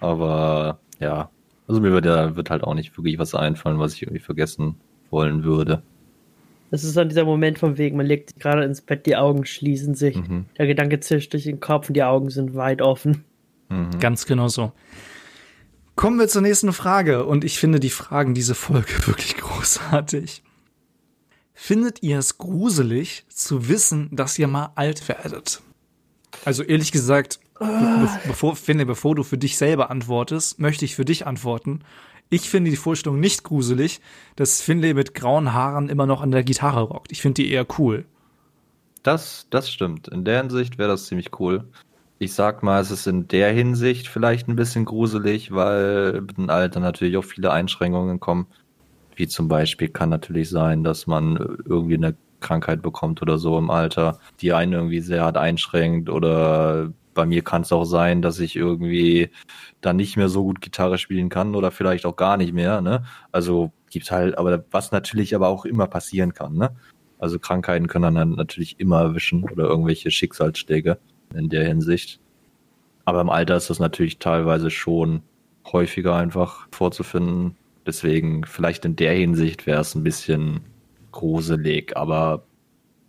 aber 0.00 0.78
ja, 1.00 1.30
also 1.66 1.80
mir 1.80 1.92
wird, 1.92 2.06
ja, 2.06 2.34
wird 2.36 2.50
halt 2.50 2.64
auch 2.64 2.74
nicht 2.74 2.96
wirklich 2.96 3.18
was 3.18 3.34
einfallen, 3.34 3.78
was 3.78 3.94
ich 3.94 4.02
irgendwie 4.02 4.20
vergessen 4.20 4.76
wollen 5.10 5.44
würde. 5.44 5.82
Das 6.70 6.84
ist 6.84 6.96
dann 6.96 7.08
dieser 7.08 7.24
Moment 7.24 7.58
von 7.58 7.78
wegen, 7.78 7.96
man 7.96 8.06
legt 8.06 8.30
sich 8.30 8.38
gerade 8.38 8.64
ins 8.64 8.82
Bett, 8.82 9.06
die 9.06 9.16
Augen 9.16 9.44
schließen 9.46 9.94
sich, 9.94 10.16
Mhm. 10.16 10.46
der 10.58 10.66
Gedanke 10.66 11.00
zischt 11.00 11.32
durch 11.32 11.44
den 11.44 11.60
Kopf 11.60 11.88
und 11.88 11.94
die 11.94 12.02
Augen 12.02 12.28
sind 12.30 12.54
weit 12.54 12.82
offen. 12.82 13.24
Mhm. 13.70 13.98
Ganz 14.00 14.26
genau 14.26 14.48
so. 14.48 14.72
Kommen 15.94 16.18
wir 16.18 16.28
zur 16.28 16.42
nächsten 16.42 16.72
Frage. 16.72 17.24
Und 17.26 17.42
ich 17.44 17.58
finde 17.58 17.80
die 17.80 17.90
Fragen 17.90 18.34
diese 18.34 18.54
Folge 18.54 18.88
wirklich 19.06 19.36
großartig. 19.36 20.42
Findet 21.54 22.02
ihr 22.02 22.18
es 22.18 22.38
gruselig 22.38 23.24
zu 23.28 23.68
wissen, 23.68 24.08
dass 24.12 24.38
ihr 24.38 24.46
mal 24.46 24.70
alt 24.76 25.08
werdet? 25.08 25.60
Also 26.44 26.62
ehrlich 26.62 26.92
gesagt, 26.92 27.40
be 27.58 27.66
be 27.66 28.08
bevor, 28.26 28.56
finde, 28.56 28.86
bevor 28.86 29.14
du 29.14 29.22
für 29.22 29.38
dich 29.38 29.56
selber 29.56 29.90
antwortest, 29.90 30.58
möchte 30.58 30.84
ich 30.84 30.94
für 30.94 31.04
dich 31.04 31.26
antworten. 31.26 31.80
Ich 32.30 32.50
finde 32.50 32.70
die 32.70 32.76
Vorstellung 32.76 33.20
nicht 33.20 33.42
gruselig, 33.42 34.00
dass 34.36 34.60
Finlay 34.60 34.92
mit 34.92 35.14
grauen 35.14 35.54
Haaren 35.54 35.88
immer 35.88 36.06
noch 36.06 36.20
an 36.20 36.30
der 36.30 36.44
Gitarre 36.44 36.82
rockt. 36.82 37.10
Ich 37.10 37.22
finde 37.22 37.42
die 37.42 37.50
eher 37.50 37.66
cool. 37.78 38.04
Das, 39.02 39.46
das 39.50 39.70
stimmt. 39.70 40.08
In 40.08 40.24
der 40.24 40.42
Hinsicht 40.42 40.76
wäre 40.76 40.90
das 40.90 41.06
ziemlich 41.06 41.38
cool. 41.40 41.64
Ich 42.18 42.34
sag 42.34 42.62
mal, 42.62 42.80
es 42.80 42.90
ist 42.90 43.06
in 43.06 43.28
der 43.28 43.52
Hinsicht 43.52 44.08
vielleicht 44.08 44.48
ein 44.48 44.56
bisschen 44.56 44.84
gruselig, 44.84 45.52
weil 45.52 46.20
mit 46.20 46.36
dem 46.36 46.50
Alter 46.50 46.80
natürlich 46.80 47.16
auch 47.16 47.24
viele 47.24 47.52
Einschränkungen 47.52 48.20
kommen. 48.20 48.46
Wie 49.14 49.28
zum 49.28 49.48
Beispiel 49.48 49.88
kann 49.88 50.10
natürlich 50.10 50.50
sein, 50.50 50.84
dass 50.84 51.06
man 51.06 51.36
irgendwie 51.64 51.94
eine 51.94 52.14
Krankheit 52.40 52.82
bekommt 52.82 53.22
oder 53.22 53.38
so 53.38 53.56
im 53.56 53.70
Alter, 53.70 54.18
die 54.40 54.52
einen 54.52 54.72
irgendwie 54.72 55.00
sehr 55.00 55.24
hart 55.24 55.36
einschränkt. 55.36 56.10
Oder 56.10 56.92
bei 57.18 57.26
mir 57.26 57.42
kann 57.42 57.62
es 57.62 57.72
auch 57.72 57.84
sein, 57.84 58.22
dass 58.22 58.38
ich 58.38 58.54
irgendwie 58.54 59.30
dann 59.80 59.96
nicht 59.96 60.16
mehr 60.16 60.28
so 60.28 60.44
gut 60.44 60.60
Gitarre 60.60 60.98
spielen 60.98 61.30
kann 61.30 61.56
oder 61.56 61.72
vielleicht 61.72 62.06
auch 62.06 62.14
gar 62.14 62.36
nicht 62.36 62.52
mehr. 62.52 62.80
Ne? 62.80 63.02
Also 63.32 63.72
gibt 63.90 64.08
halt, 64.12 64.38
aber 64.38 64.64
was 64.70 64.92
natürlich 64.92 65.34
aber 65.34 65.48
auch 65.48 65.64
immer 65.64 65.88
passieren 65.88 66.32
kann. 66.32 66.54
Ne? 66.54 66.70
Also 67.18 67.40
Krankheiten 67.40 67.88
können 67.88 68.14
dann 68.14 68.36
natürlich 68.36 68.78
immer 68.78 69.00
erwischen 69.00 69.42
oder 69.42 69.64
irgendwelche 69.64 70.12
Schicksalsschläge 70.12 70.98
in 71.34 71.48
der 71.48 71.66
Hinsicht. 71.66 72.20
Aber 73.04 73.20
im 73.20 73.30
Alter 73.30 73.56
ist 73.56 73.68
das 73.68 73.80
natürlich 73.80 74.20
teilweise 74.20 74.70
schon 74.70 75.22
häufiger 75.72 76.14
einfach 76.14 76.68
vorzufinden. 76.70 77.56
Deswegen 77.84 78.44
vielleicht 78.44 78.84
in 78.84 78.94
der 78.94 79.14
Hinsicht 79.14 79.66
wäre 79.66 79.80
es 79.80 79.96
ein 79.96 80.04
bisschen 80.04 80.60
gruselig, 81.10 81.96
aber 81.96 82.44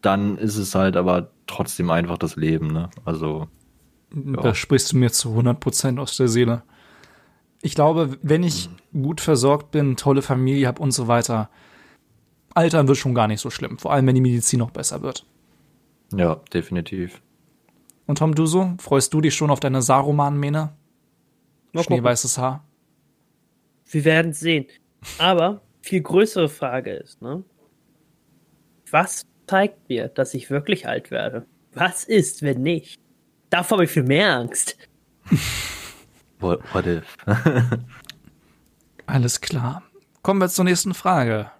dann 0.01 0.39
ist 0.39 0.57
es 0.57 0.73
halt 0.73 0.97
aber 0.97 1.29
trotzdem 1.45 1.91
einfach 1.91 2.17
das 2.17 2.37
Leben, 2.37 2.73
ne? 2.73 2.89
Also 3.05 3.47
Da 4.11 4.55
sprichst 4.55 4.91
du 4.91 4.97
mir 4.97 5.11
zu 5.11 5.29
100% 5.29 5.99
aus 5.99 6.17
der 6.17 6.27
Seele. 6.27 6.63
Ich 7.61 7.75
glaube, 7.75 8.17
wenn 8.21 8.43
ich 8.43 8.69
gut 8.93 9.21
versorgt 9.21 9.71
bin, 9.71 9.97
tolle 9.97 10.21
Familie 10.21 10.67
habe 10.67 10.81
und 10.81 10.91
so 10.91 11.07
weiter, 11.07 11.49
altern 12.53 12.87
wird 12.87 12.97
schon 12.97 13.13
gar 13.13 13.27
nicht 13.27 13.41
so 13.41 13.49
schlimm. 13.49 13.77
Vor 13.77 13.91
allem, 13.93 14.07
wenn 14.07 14.15
die 14.15 14.21
Medizin 14.21 14.59
noch 14.59 14.71
besser 14.71 15.01
wird. 15.01 15.25
ja, 16.15 16.35
definitiv. 16.53 17.21
Und 18.07 18.17
Tom, 18.17 18.33
du 18.33 18.47
so? 18.47 18.73
Freust 18.79 19.13
du 19.13 19.21
dich 19.21 19.35
schon 19.35 19.51
auf 19.51 19.59
deine 19.59 19.83
Saruman-Mähne? 19.83 20.73
Schneeweißes 21.75 22.39
Haar? 22.39 22.65
Wir 23.85 24.03
werden 24.03 24.33
sehen. 24.33 24.65
Aber 25.19 25.61
viel 25.81 26.01
größere 26.01 26.49
Frage 26.49 26.91
ist, 26.91 27.21
ne? 27.21 27.43
Was 28.89 29.27
zeigt 29.45 29.89
mir, 29.89 30.07
dass 30.07 30.33
ich 30.33 30.49
wirklich 30.49 30.87
alt 30.87 31.11
werde? 31.11 31.45
Was 31.73 32.03
ist, 32.03 32.41
wenn 32.41 32.63
nicht? 32.63 32.99
Davor 33.49 33.77
habe 33.77 33.85
ich 33.85 33.91
viel 33.91 34.03
mehr 34.03 34.35
Angst. 34.37 34.77
What, 36.39 36.61
what 36.73 36.85
if? 36.85 37.17
Alles 39.05 39.41
klar. 39.41 39.83
Kommen 40.21 40.39
wir 40.39 40.47
zur 40.47 40.63
nächsten 40.65 40.93
Frage. 40.93 41.51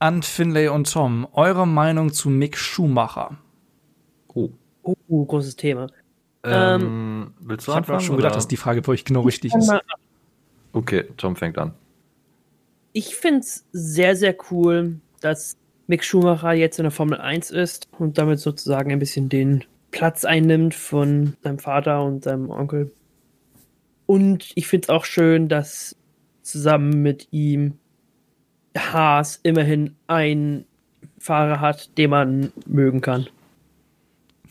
An 0.00 0.22
Finlay 0.22 0.68
und 0.68 0.92
Tom, 0.92 1.28
eure 1.32 1.66
Meinung 1.66 2.12
zu 2.12 2.28
Mick 2.28 2.56
Schumacher? 2.56 3.38
oh. 4.34 4.50
Oh, 5.08 5.24
großes 5.24 5.56
Thema. 5.56 5.88
Ähm, 6.44 7.34
willst 7.40 7.66
du 7.66 7.72
Ich 7.72 7.76
habe 7.76 7.86
schon 8.00 8.16
gedacht, 8.16 8.32
oder? 8.32 8.36
dass 8.36 8.46
die 8.46 8.56
Frage 8.56 8.82
für 8.84 8.92
euch 8.92 9.04
genau 9.04 9.22
richtig 9.22 9.52
ist. 9.54 9.72
Okay, 10.72 11.04
Tom 11.16 11.34
fängt 11.34 11.58
an. 11.58 11.72
Ich 12.92 13.16
finde 13.16 13.40
es 13.40 13.64
sehr, 13.72 14.14
sehr 14.14 14.36
cool, 14.50 15.00
dass 15.20 15.56
Mick 15.88 16.04
Schumacher 16.04 16.52
jetzt 16.52 16.78
in 16.78 16.84
der 16.84 16.92
Formel 16.92 17.20
1 17.20 17.50
ist 17.50 17.88
und 17.98 18.16
damit 18.18 18.38
sozusagen 18.38 18.92
ein 18.92 18.98
bisschen 18.98 19.28
den 19.28 19.64
Platz 19.90 20.24
einnimmt 20.24 20.74
von 20.74 21.36
seinem 21.42 21.58
Vater 21.58 22.04
und 22.04 22.24
seinem 22.24 22.50
Onkel. 22.50 22.92
Und 24.06 24.52
ich 24.54 24.66
finde 24.66 24.86
es 24.86 24.88
auch 24.90 25.04
schön, 25.04 25.48
dass 25.48 25.96
zusammen 26.42 27.02
mit 27.02 27.28
ihm 27.32 27.78
Haas 28.76 29.40
immerhin 29.42 29.96
einen 30.06 30.64
Fahrer 31.18 31.60
hat, 31.60 31.96
den 31.98 32.10
man 32.10 32.52
mögen 32.66 33.00
kann. 33.00 33.26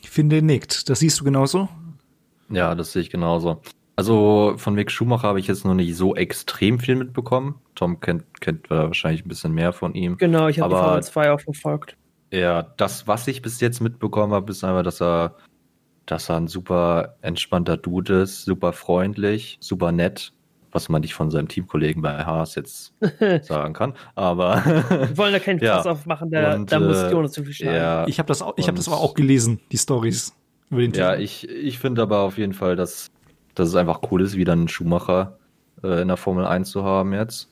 Ich 0.02 0.10
finde, 0.10 0.42
nickt. 0.42 0.90
Das 0.90 1.00
siehst 1.00 1.20
du 1.20 1.24
genauso? 1.24 1.70
Ja, 2.50 2.76
das 2.76 2.92
sehe 2.92 3.02
ich 3.02 3.10
genauso. 3.10 3.62
Also 3.96 4.56
von 4.58 4.76
Mick 4.76 4.92
Schumacher 4.92 5.28
habe 5.30 5.40
ich 5.40 5.48
jetzt 5.48 5.64
noch 5.64 5.74
nicht 5.74 5.96
so 5.96 6.16
extrem 6.16 6.80
viel 6.80 6.96
mitbekommen. 6.96 7.56
Tom 7.76 8.02
kennt, 8.02 8.42
kennt 8.42 8.70
wahrscheinlich 8.70 9.26
ein 9.26 9.30
bisschen 9.30 9.54
mehr 9.54 9.72
von 9.72 9.94
ihm. 9.96 10.18
Genau, 10.18 10.48
ich 10.48 10.60
habe 10.60 10.74
die 10.74 10.80
Formel 10.80 11.04
2 11.04 11.32
auch 11.32 11.40
verfolgt. 11.40 11.96
Ja, 12.36 12.64
das, 12.78 13.08
was 13.08 13.28
ich 13.28 13.42
bis 13.42 13.60
jetzt 13.62 13.82
mitbekommen 13.82 14.34
habe, 14.34 14.52
ist 14.52 14.64
einfach, 14.64 14.84
dass 14.84 15.02
er, 15.02 15.36
dass 16.06 16.30
er 16.30 16.38
ein 16.38 16.48
super 16.48 17.16
entspannter 17.22 17.78
Dude 17.78 18.22
ist, 18.22 18.44
super 18.46 18.74
freundlich, 18.74 19.58
super 19.62 19.92
nett, 19.92 20.34
was 20.72 20.90
man 20.90 21.02
nicht 21.02 21.14
von 21.14 21.32
seinem 21.32 21.48
Teamkollegen 21.48 22.02
bei 22.02 22.26
Haas 22.26 22.56
jetzt 22.56 22.94
sagen 23.44 23.74
kann. 23.74 23.94
Aber 24.16 24.64
Wir 24.66 25.18
wollen 25.18 25.34
da 25.34 25.40
keinen 25.40 25.60
Ja. 25.64 25.78
Fass 25.78 25.88
aufmachen, 25.88 26.30
da, 26.32 26.56
Und, 26.56 26.72
da 26.72 26.80
muss 26.80 26.98
äh, 26.98 27.12
Jonas 27.12 27.32
zu 27.32 27.44
viel 27.44 27.54
schneiden. 27.54 27.76
ja, 27.78 28.08
Ich 28.08 28.20
habe 28.20 28.28
das, 28.28 28.42
auch- 28.42 28.54
ich 28.58 28.68
hab 28.68 28.76
das 28.76 28.88
aber 28.88 28.98
auch 28.98 29.14
gelesen, 29.14 29.60
die 29.72 29.78
Stories 29.78 30.36
über 30.70 30.82
den 30.82 30.92
Ja, 30.94 31.12
Typen. 31.12 31.24
ich, 31.24 31.50
ich 31.50 31.80
finde 31.80 32.02
aber 32.02 32.20
auf 32.20 32.38
jeden 32.38 32.54
Fall, 32.54 32.76
dass, 32.76 33.08
dass 33.56 33.70
es 33.70 33.76
einfach 33.76 34.02
cool 34.12 34.22
ist, 34.22 34.36
wieder 34.36 34.54
einen 34.54 34.68
Schumacher 34.68 35.38
äh, 35.84 36.02
in 36.02 36.10
der 36.10 36.18
Formel 36.18 36.46
1 36.46 36.70
zu 36.70 36.84
haben 36.84 37.14
jetzt. 37.14 37.50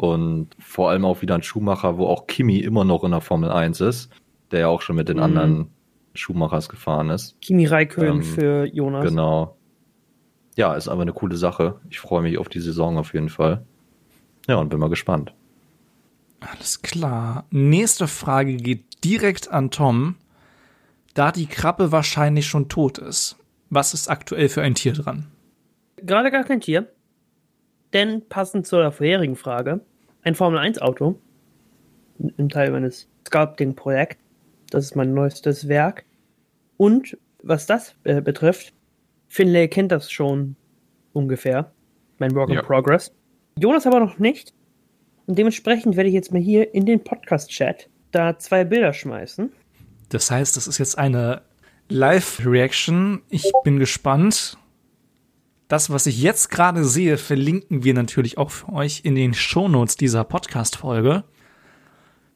Und 0.00 0.48
vor 0.58 0.88
allem 0.88 1.04
auch 1.04 1.20
wieder 1.20 1.34
einen 1.34 1.42
Schumacher, 1.42 1.98
wo 1.98 2.06
auch 2.06 2.26
Kimi 2.26 2.56
immer 2.60 2.84
noch 2.84 3.04
in 3.04 3.10
der 3.10 3.20
Formel 3.20 3.50
1 3.50 3.82
ist, 3.82 4.10
der 4.50 4.60
ja 4.60 4.68
auch 4.68 4.80
schon 4.80 4.96
mit 4.96 5.10
den 5.10 5.18
Mhm. 5.18 5.22
anderen 5.22 5.66
Schumachers 6.14 6.70
gefahren 6.70 7.10
ist. 7.10 7.38
Kimi 7.42 7.66
Raikön 7.66 8.06
Ähm, 8.16 8.22
für 8.22 8.64
Jonas. 8.64 9.04
Genau. 9.06 9.58
Ja, 10.56 10.72
ist 10.74 10.88
aber 10.88 11.02
eine 11.02 11.12
coole 11.12 11.36
Sache. 11.36 11.80
Ich 11.90 12.00
freue 12.00 12.22
mich 12.22 12.38
auf 12.38 12.48
die 12.48 12.60
Saison 12.60 12.96
auf 12.96 13.12
jeden 13.12 13.28
Fall. 13.28 13.62
Ja, 14.48 14.56
und 14.56 14.70
bin 14.70 14.80
mal 14.80 14.88
gespannt. 14.88 15.34
Alles 16.40 16.80
klar. 16.80 17.44
Nächste 17.50 18.08
Frage 18.08 18.56
geht 18.56 19.04
direkt 19.04 19.50
an 19.50 19.70
Tom. 19.70 20.16
Da 21.12 21.30
die 21.30 21.46
Krabbe 21.46 21.92
wahrscheinlich 21.92 22.46
schon 22.46 22.70
tot 22.70 22.96
ist, 22.96 23.36
was 23.68 23.92
ist 23.92 24.08
aktuell 24.08 24.48
für 24.48 24.62
ein 24.62 24.74
Tier 24.74 24.94
dran? 24.94 25.26
Gerade 25.98 26.30
gar 26.30 26.44
kein 26.44 26.62
Tier. 26.62 26.86
Denn 27.92 28.26
passend 28.28 28.66
zur 28.66 28.90
vorherigen 28.92 29.36
Frage, 29.36 29.80
ein 30.22 30.34
Formel 30.34 30.58
1 30.58 30.80
Auto 30.80 31.16
im 32.36 32.48
Teil 32.48 32.70
meines 32.70 33.08
Sculpting-Projekts. 33.26 34.18
Das 34.70 34.84
ist 34.84 34.96
mein 34.96 35.14
neuestes 35.14 35.68
Werk. 35.68 36.04
Und 36.76 37.16
was 37.42 37.66
das 37.66 37.94
äh, 38.04 38.20
betrifft, 38.20 38.72
Finlay 39.28 39.68
kennt 39.68 39.92
das 39.92 40.10
schon 40.10 40.56
ungefähr. 41.12 41.72
Mein 42.18 42.34
Work 42.34 42.50
Ja. 42.50 42.60
in 42.60 42.66
Progress. 42.66 43.12
Jonas 43.58 43.86
aber 43.86 44.00
noch 44.00 44.18
nicht. 44.18 44.52
Und 45.26 45.38
dementsprechend 45.38 45.96
werde 45.96 46.08
ich 46.08 46.14
jetzt 46.14 46.32
mal 46.32 46.40
hier 46.42 46.74
in 46.74 46.86
den 46.86 47.02
Podcast-Chat 47.02 47.88
da 48.10 48.38
zwei 48.38 48.64
Bilder 48.64 48.92
schmeißen. 48.92 49.50
Das 50.08 50.30
heißt, 50.30 50.56
das 50.56 50.66
ist 50.66 50.78
jetzt 50.78 50.98
eine 50.98 51.42
Live-Reaction. 51.88 53.22
Ich 53.30 53.50
bin 53.64 53.78
gespannt. 53.78 54.56
Das, 55.70 55.88
was 55.88 56.06
ich 56.06 56.20
jetzt 56.20 56.50
gerade 56.50 56.84
sehe, 56.84 57.16
verlinken 57.16 57.84
wir 57.84 57.94
natürlich 57.94 58.38
auch 58.38 58.50
für 58.50 58.72
euch 58.72 59.02
in 59.04 59.14
den 59.14 59.34
Shownotes 59.34 59.96
dieser 59.96 60.24
Podcast-Folge. 60.24 61.22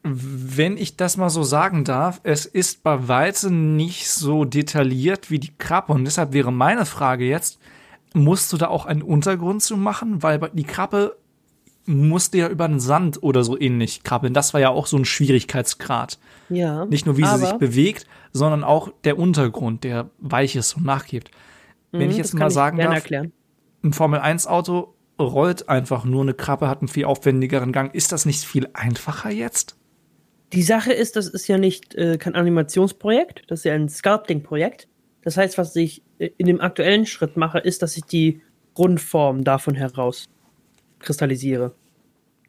Wenn 0.05 0.77
ich 0.77 0.97
das 0.97 1.17
mal 1.17 1.31
so 1.31 1.43
sagen 1.43 1.83
darf, 1.83 2.21
es 2.23 2.47
ist 2.47 2.85
bei 2.85 3.09
weitem 3.09 3.75
nicht 3.75 4.09
so 4.09 4.45
detailliert 4.45 5.33
wie 5.33 5.41
die 5.41 5.53
Krabbe. 5.59 5.95
Und 5.95 6.05
deshalb 6.05 6.33
wäre 6.33 6.53
meine 6.53 6.87
Frage 6.87 7.25
jetzt, 7.25 7.59
musst 8.13 8.53
du 8.53 8.57
da 8.57 8.69
auch 8.69 8.87
einen 8.87 9.03
Untergrund 9.03 9.65
zu 9.65 9.77
machen? 9.77 10.23
Weil 10.23 10.39
die 10.53 10.63
Krabbe 10.63 11.17
musste 11.87 12.39
ja 12.39 12.49
über 12.49 12.69
den 12.69 12.79
Sand 12.79 13.21
oder 13.21 13.43
so 13.43 13.59
ähnlich 13.59 14.05
krabbeln. 14.05 14.33
Das 14.33 14.55
war 14.55 14.61
ja 14.61 14.69
auch 14.69 14.87
so 14.87 14.97
ein 14.97 15.05
Schwierigkeitsgrad. 15.05 16.21
Ja. 16.51 16.85
Nicht 16.85 17.05
nur, 17.05 17.17
wie 17.17 17.27
sie 17.27 17.39
sich 17.39 17.55
bewegt, 17.55 18.07
sondern 18.33 18.63
auch 18.63 18.93
der 19.03 19.19
Untergrund, 19.19 19.83
der 19.83 20.09
weich 20.21 20.55
ist 20.55 20.75
und 20.77 20.85
nachgibt. 20.85 21.33
Wenn 21.97 22.09
Mhm, 22.09 22.11
ich 22.11 22.17
jetzt 22.19 22.35
das 22.35 22.35
mal 22.35 22.51
sagen 22.51 22.81
darf, 22.81 22.95
erklären. 22.95 23.33
ein 23.85 23.93
Formel-1-Auto 23.93 24.97
rollt 25.21 25.69
einfach 25.69 26.05
nur 26.05 26.23
eine 26.23 26.35
Krabbe, 26.35 26.69
hat 26.69 26.81
einen 26.81 26.89
viel 26.89 27.05
aufwendigeren 27.05 27.73
Gang. 27.73 27.95
Ist 27.95 28.13
das 28.13 28.27
nicht 28.27 28.45
viel 28.45 28.69
einfacher 28.75 29.31
jetzt? 29.31 29.77
Die 30.53 30.63
Sache 30.63 30.93
ist, 30.93 31.17
das 31.17 31.27
ist 31.29 31.49
ja 31.49 31.59
nicht 31.59 31.95
äh, 31.95 32.17
kein 32.19 32.35
Animationsprojekt, 32.35 33.45
das 33.49 33.61
ist 33.61 33.65
ja 33.65 33.75
ein 33.75 33.89
Sculpting-Projekt. 33.89 34.89
Das 35.23 35.37
heißt, 35.37 35.59
was 35.59 35.75
ich 35.77 36.03
äh, 36.19 36.31
in 36.37 36.47
dem 36.47 36.61
aktuellen 36.61 37.07
Schritt 37.07 37.37
mache, 37.37 37.59
ist, 37.59 37.83
dass 37.83 37.97
ich 37.97 38.05
die 38.05 38.43
Grundform 38.75 39.45
davon 39.45 39.75
heraus 39.75 40.27
kristallisiere. 41.01 41.75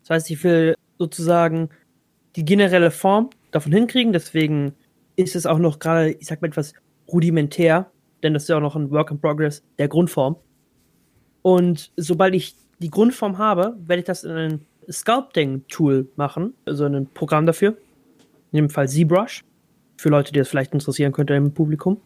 Das 0.01 0.09
heißt, 0.11 0.31
ich 0.31 0.43
will 0.43 0.75
sozusagen 0.99 1.69
die 2.35 2.45
generelle 2.45 2.91
Form 2.91 3.29
davon 3.51 3.71
hinkriegen, 3.71 4.13
deswegen 4.13 4.73
ist 5.15 5.35
es 5.35 5.45
auch 5.45 5.59
noch 5.59 5.79
gerade, 5.79 6.11
ich 6.11 6.27
sag 6.27 6.41
mal 6.41 6.49
etwas 6.49 6.73
rudimentär, 7.07 7.91
denn 8.25 8.33
das 8.33 8.43
ist 8.43 8.49
ja 8.49 8.57
auch 8.57 8.61
noch 8.61 8.75
ein 8.75 8.91
Work 8.91 9.11
in 9.11 9.19
Progress 9.19 9.63
der 9.77 9.87
Grundform. 9.87 10.35
Und 11.41 11.91
sobald 11.95 12.33
ich 12.33 12.55
die 12.79 12.89
Grundform 12.89 13.37
habe, 13.37 13.77
werde 13.85 13.99
ich 13.99 14.05
das 14.05 14.23
in 14.23 14.31
ein 14.31 14.65
Sculpting-Tool 14.89 16.09
machen, 16.15 16.53
also 16.65 16.85
ein 16.85 17.07
Programm 17.13 17.45
dafür. 17.45 17.77
In 18.51 18.57
dem 18.57 18.69
Fall 18.69 18.89
ZBrush. 18.89 19.43
Für 19.97 20.09
Leute, 20.09 20.33
die 20.33 20.39
das 20.39 20.49
vielleicht 20.49 20.73
interessieren 20.73 21.11
könnte 21.11 21.35
im 21.35 21.53
Publikum. 21.53 22.01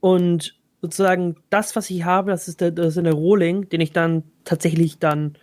Und 0.00 0.58
sozusagen 0.80 1.36
das, 1.50 1.76
was 1.76 1.90
ich 1.90 2.04
habe, 2.04 2.30
das 2.30 2.48
ist 2.48 2.60
der, 2.60 2.70
das 2.70 2.96
ist 2.96 3.04
der 3.04 3.12
Rohling, 3.12 3.68
den 3.68 3.80
ich 3.80 3.92
dann 3.92 4.22
tatsächlich 4.44 4.98
dann 4.98 5.36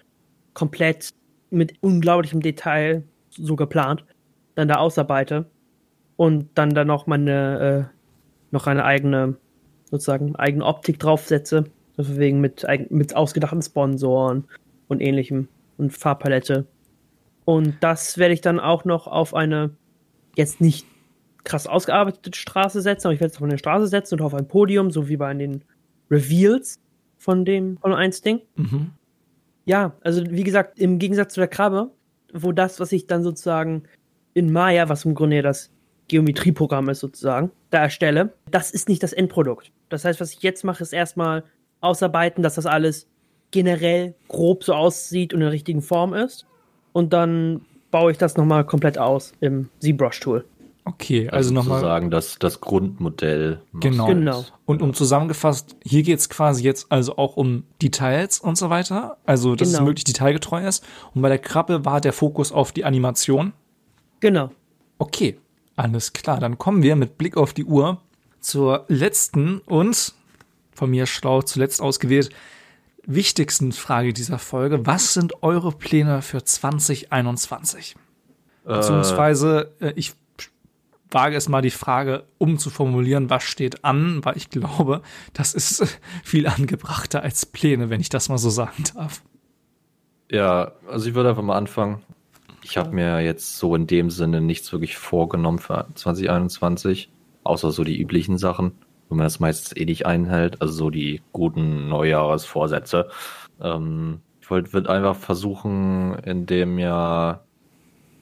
komplett 0.53 1.09
mit 1.49 1.75
unglaublichem 1.81 2.41
Detail 2.41 3.03
so 3.29 3.55
geplant 3.55 4.05
dann 4.55 4.67
da 4.67 4.75
ausarbeite 4.75 5.49
und 6.15 6.49
dann 6.55 6.73
da 6.73 6.85
noch 6.85 7.07
meine 7.07 7.89
äh, 7.91 7.97
noch 8.51 8.67
eine 8.67 8.85
eigene 8.85 9.35
sozusagen 9.93 10.35
eigene 10.35 10.65
Optik 10.65 10.99
draufsetze, 10.99 11.65
also 11.97 12.17
wegen 12.17 12.41
mit 12.41 12.65
mit 12.89 13.15
ausgedachten 13.15 13.61
Sponsoren 13.61 14.45
und 14.87 15.01
ähnlichem 15.01 15.47
und 15.77 15.91
Farbpalette. 15.91 16.65
Und 17.45 17.75
das 17.81 18.17
werde 18.17 18.33
ich 18.33 18.41
dann 18.41 18.59
auch 18.59 18.85
noch 18.85 19.05
auf 19.05 19.35
eine 19.35 19.69
jetzt 20.35 20.61
nicht 20.61 20.87
krass 21.43 21.67
ausgearbeitete 21.67 22.35
Straße 22.35 22.81
setzen, 22.81 23.07
aber 23.07 23.13
ich 23.13 23.19
werde 23.19 23.33
es 23.33 23.37
auf 23.37 23.43
eine 23.43 23.57
Straße 23.59 23.87
setzen 23.87 24.15
und 24.15 24.25
auf 24.25 24.33
ein 24.33 24.47
Podium, 24.47 24.89
so 24.89 25.09
wie 25.09 25.17
bei 25.17 25.31
den 25.33 25.63
Reveals 26.09 26.79
von 27.17 27.45
dem 27.45 27.77
von 27.77 27.93
1 27.93 28.21
Ding. 28.21 28.41
Mhm. 28.55 28.91
Ja, 29.65 29.95
also 30.01 30.23
wie 30.27 30.43
gesagt, 30.43 30.79
im 30.79 30.97
Gegensatz 30.97 31.35
zu 31.35 31.41
der 31.41 31.47
Krabbe, 31.47 31.91
wo 32.33 32.51
das, 32.51 32.79
was 32.79 32.91
ich 32.91 33.05
dann 33.05 33.21
sozusagen 33.21 33.83
in 34.33 34.51
Maya, 34.51 34.89
was 34.89 35.05
im 35.05 35.13
Grunde 35.13 35.35
ja 35.35 35.41
das 35.43 35.69
Geometrieprogramm 36.07 36.89
ist 36.89 36.99
sozusagen, 36.99 37.51
da 37.69 37.79
erstelle, 37.79 38.33
das 38.49 38.71
ist 38.71 38.89
nicht 38.89 39.03
das 39.03 39.13
Endprodukt. 39.13 39.71
Das 39.93 40.05
heißt, 40.05 40.19
was 40.19 40.33
ich 40.33 40.41
jetzt 40.41 40.63
mache, 40.63 40.81
ist 40.81 40.91
erstmal 40.91 41.43
ausarbeiten, 41.79 42.43
dass 42.43 42.55
das 42.55 42.65
alles 42.65 43.07
generell 43.51 44.15
grob 44.27 44.63
so 44.63 44.73
aussieht 44.73 45.33
und 45.33 45.39
in 45.39 45.45
der 45.45 45.51
richtigen 45.51 45.81
Form 45.81 46.13
ist. 46.13 46.47
Und 46.93 47.13
dann 47.13 47.61
baue 47.91 48.11
ich 48.11 48.17
das 48.17 48.35
nochmal 48.35 48.65
komplett 48.65 48.97
aus 48.97 49.33
im 49.39 49.69
ZBrush-Tool. 49.79 50.45
Okay, 50.85 51.29
also, 51.29 51.53
nochmal. 51.53 51.79
sozusagen 51.79 52.09
das, 52.11 52.39
das 52.39 52.59
Grundmodell. 52.59 53.61
Genau. 53.79 54.07
Genau. 54.07 54.43
Und 54.65 54.81
um 54.81 54.93
zusammengefasst, 54.93 55.77
hier 55.83 56.01
geht 56.03 56.19
es 56.19 56.27
quasi 56.27 56.63
jetzt 56.63 56.91
also 56.91 57.15
auch 57.17 57.37
um 57.37 57.63
Details 57.81 58.39
und 58.39 58.57
so 58.57 58.69
weiter. 58.69 59.17
Also, 59.25 59.55
dass 59.55 59.69
es 59.69 59.75
Genau. 59.75 59.85
möglichst 59.85 60.09
detailgetreu 60.09 60.65
ist. 60.65 60.83
Und 61.13 61.21
bei 61.21 61.29
der 61.29 61.37
Krabbe 61.37 61.85
war 61.85 62.01
der 62.01 62.11
Fokus 62.13 62.51
auf 62.51 62.71
die 62.71 62.83
Animation. 62.83 63.53
Genau. 64.19 64.49
Okay, 64.97 65.37
alles 65.75 66.13
klar. 66.13 66.39
Dann 66.39 66.57
kommen 66.57 66.81
wir 66.83 66.95
mit 66.95 67.17
Blick 67.17 67.37
auf 67.37 67.53
die 67.53 67.63
Uhr 67.65 68.01
zur 68.43 68.85
letzten 68.87 69.59
und 69.59 70.13
von 70.73 70.89
mir 70.89 71.05
schlau 71.05 71.41
zuletzt 71.41 71.81
ausgewählt 71.81 72.29
wichtigsten 73.05 73.71
Frage 73.71 74.13
dieser 74.13 74.39
Folge. 74.39 74.85
Was 74.85 75.13
sind 75.13 75.43
eure 75.43 75.71
Pläne 75.71 76.21
für 76.21 76.43
2021? 76.43 77.95
Beziehungsweise, 78.63 79.73
äh, 79.81 79.93
ich 79.95 80.13
wage 81.11 81.35
es 81.35 81.49
mal 81.49 81.61
die 81.61 81.69
Frage 81.69 82.23
umzuformulieren, 82.37 83.29
was 83.29 83.43
steht 83.43 83.83
an, 83.83 84.23
weil 84.23 84.37
ich 84.37 84.49
glaube, 84.49 85.01
das 85.33 85.53
ist 85.53 85.99
viel 86.23 86.47
angebrachter 86.47 87.21
als 87.21 87.45
Pläne, 87.45 87.89
wenn 87.89 88.01
ich 88.01 88.09
das 88.09 88.29
mal 88.29 88.37
so 88.37 88.49
sagen 88.49 88.83
darf. 88.95 89.21
Ja, 90.31 90.71
also 90.89 91.07
ich 91.07 91.13
würde 91.13 91.29
einfach 91.29 91.43
mal 91.43 91.57
anfangen. 91.57 92.01
Ich 92.63 92.77
habe 92.77 92.91
mir 92.91 93.19
jetzt 93.19 93.57
so 93.57 93.75
in 93.75 93.87
dem 93.87 94.09
Sinne 94.09 94.39
nichts 94.39 94.71
wirklich 94.71 94.97
vorgenommen 94.97 95.59
für 95.59 95.87
2021, 95.93 97.11
außer 97.43 97.71
so 97.71 97.83
die 97.83 97.99
üblichen 97.99 98.37
Sachen, 98.37 98.73
wo 99.09 99.15
man 99.15 99.25
das 99.25 99.39
meistens 99.39 99.75
eh 99.75 99.85
nicht 99.85 100.05
einhält, 100.05 100.61
also 100.61 100.73
so 100.73 100.89
die 100.89 101.21
guten 101.31 101.89
Neujahresvorsätze. 101.89 103.09
Ähm, 103.61 104.21
ich 104.41 104.49
wollte 104.49 104.73
würd 104.73 104.87
einfach 104.87 105.15
versuchen, 105.15 106.15
in 106.25 106.45
dem 106.45 106.79
Jahr, 106.79 107.45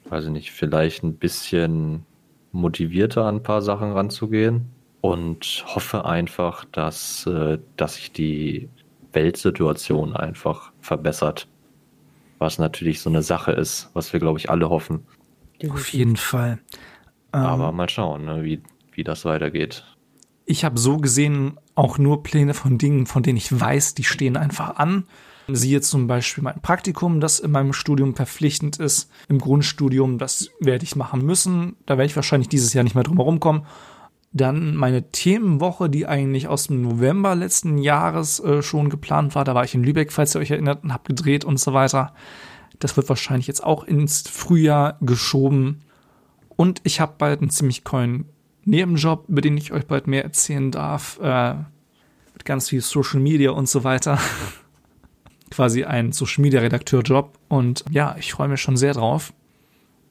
weiß 0.08 0.26
ich 0.26 0.30
nicht, 0.30 0.52
vielleicht 0.52 1.02
ein 1.02 1.16
bisschen 1.16 2.06
motivierter 2.52 3.24
an 3.24 3.36
ein 3.36 3.42
paar 3.42 3.62
Sachen 3.62 3.92
ranzugehen 3.92 4.70
und 5.00 5.64
hoffe 5.66 6.04
einfach, 6.04 6.64
dass, 6.66 7.26
äh, 7.26 7.58
dass 7.76 7.96
sich 7.96 8.12
die 8.12 8.68
Weltsituation 9.12 10.16
einfach 10.16 10.72
verbessert. 10.80 11.48
Was 12.38 12.58
natürlich 12.58 13.00
so 13.00 13.10
eine 13.10 13.22
Sache 13.22 13.52
ist, 13.52 13.90
was 13.94 14.12
wir, 14.12 14.20
glaube 14.20 14.38
ich, 14.38 14.50
alle 14.50 14.68
hoffen. 14.70 15.06
Auf 15.68 15.92
jeden 15.92 16.16
Fall. 16.16 16.58
Ähm, 17.32 17.40
Aber 17.40 17.72
mal 17.72 17.88
schauen, 17.88 18.24
ne, 18.24 18.42
wie, 18.42 18.62
wie 18.96 19.04
das 19.04 19.24
weitergeht. 19.24 19.84
Ich 20.44 20.64
habe 20.64 20.78
so 20.78 20.96
gesehen 20.96 21.58
auch 21.74 21.98
nur 21.98 22.22
Pläne 22.22 22.54
von 22.54 22.78
Dingen, 22.78 23.06
von 23.06 23.22
denen 23.22 23.36
ich 23.36 23.58
weiß, 23.58 23.94
die 23.94 24.04
stehen 24.04 24.36
einfach 24.36 24.76
an. 24.76 25.04
Siehe 25.48 25.80
zum 25.80 26.06
Beispiel 26.06 26.44
mein 26.44 26.60
Praktikum, 26.60 27.20
das 27.20 27.40
in 27.40 27.50
meinem 27.50 27.72
Studium 27.72 28.14
verpflichtend 28.14 28.78
ist. 28.78 29.10
Im 29.28 29.38
Grundstudium, 29.38 30.18
das 30.18 30.50
werde 30.60 30.84
ich 30.84 30.96
machen 30.96 31.24
müssen. 31.24 31.76
Da 31.86 31.98
werde 31.98 32.06
ich 32.06 32.16
wahrscheinlich 32.16 32.48
dieses 32.48 32.72
Jahr 32.72 32.84
nicht 32.84 32.94
mehr 32.94 33.04
drum 33.04 33.16
herum 33.16 33.40
kommen. 33.40 33.66
Dann 34.32 34.74
meine 34.76 35.10
Themenwoche, 35.10 35.90
die 35.90 36.06
eigentlich 36.06 36.48
aus 36.48 36.68
dem 36.68 36.80
November 36.80 37.34
letzten 37.34 37.76
Jahres 37.76 38.40
äh, 38.40 38.62
schon 38.62 38.88
geplant 38.88 39.34
war. 39.34 39.44
Da 39.44 39.54
war 39.54 39.64
ich 39.64 39.74
in 39.74 39.84
Lübeck, 39.84 40.12
falls 40.12 40.34
ihr 40.34 40.40
euch 40.40 40.50
erinnert, 40.50 40.84
und 40.84 40.92
habe 40.92 41.04
gedreht 41.08 41.44
und 41.44 41.58
so 41.58 41.72
weiter. 41.72 42.14
Das 42.78 42.96
wird 42.96 43.08
wahrscheinlich 43.08 43.46
jetzt 43.46 43.62
auch 43.62 43.84
ins 43.84 44.22
Frühjahr 44.22 44.96
geschoben. 45.00 45.80
Und 46.56 46.80
ich 46.84 47.00
habe 47.00 47.14
bald 47.18 47.40
einen 47.40 47.50
ziemlich 47.50 47.84
coolen 47.84 48.26
Nebenjob, 48.64 49.24
über 49.28 49.40
den 49.40 49.56
ich 49.56 49.72
euch 49.72 49.86
bald 49.86 50.06
mehr 50.06 50.24
erzählen 50.24 50.70
darf. 50.70 51.18
Äh, 51.20 51.54
mit 52.34 52.44
ganz 52.44 52.68
viel 52.68 52.80
Social 52.80 53.20
Media 53.20 53.50
und 53.50 53.68
so 53.68 53.84
weiter. 53.84 54.18
Quasi 55.50 55.84
ein 55.84 56.12
Social 56.12 56.42
Media 56.42 56.60
Redakteurjob. 56.60 57.38
Und 57.48 57.84
ja, 57.90 58.16
ich 58.18 58.32
freue 58.32 58.48
mich 58.48 58.60
schon 58.60 58.76
sehr 58.76 58.94
drauf. 58.94 59.32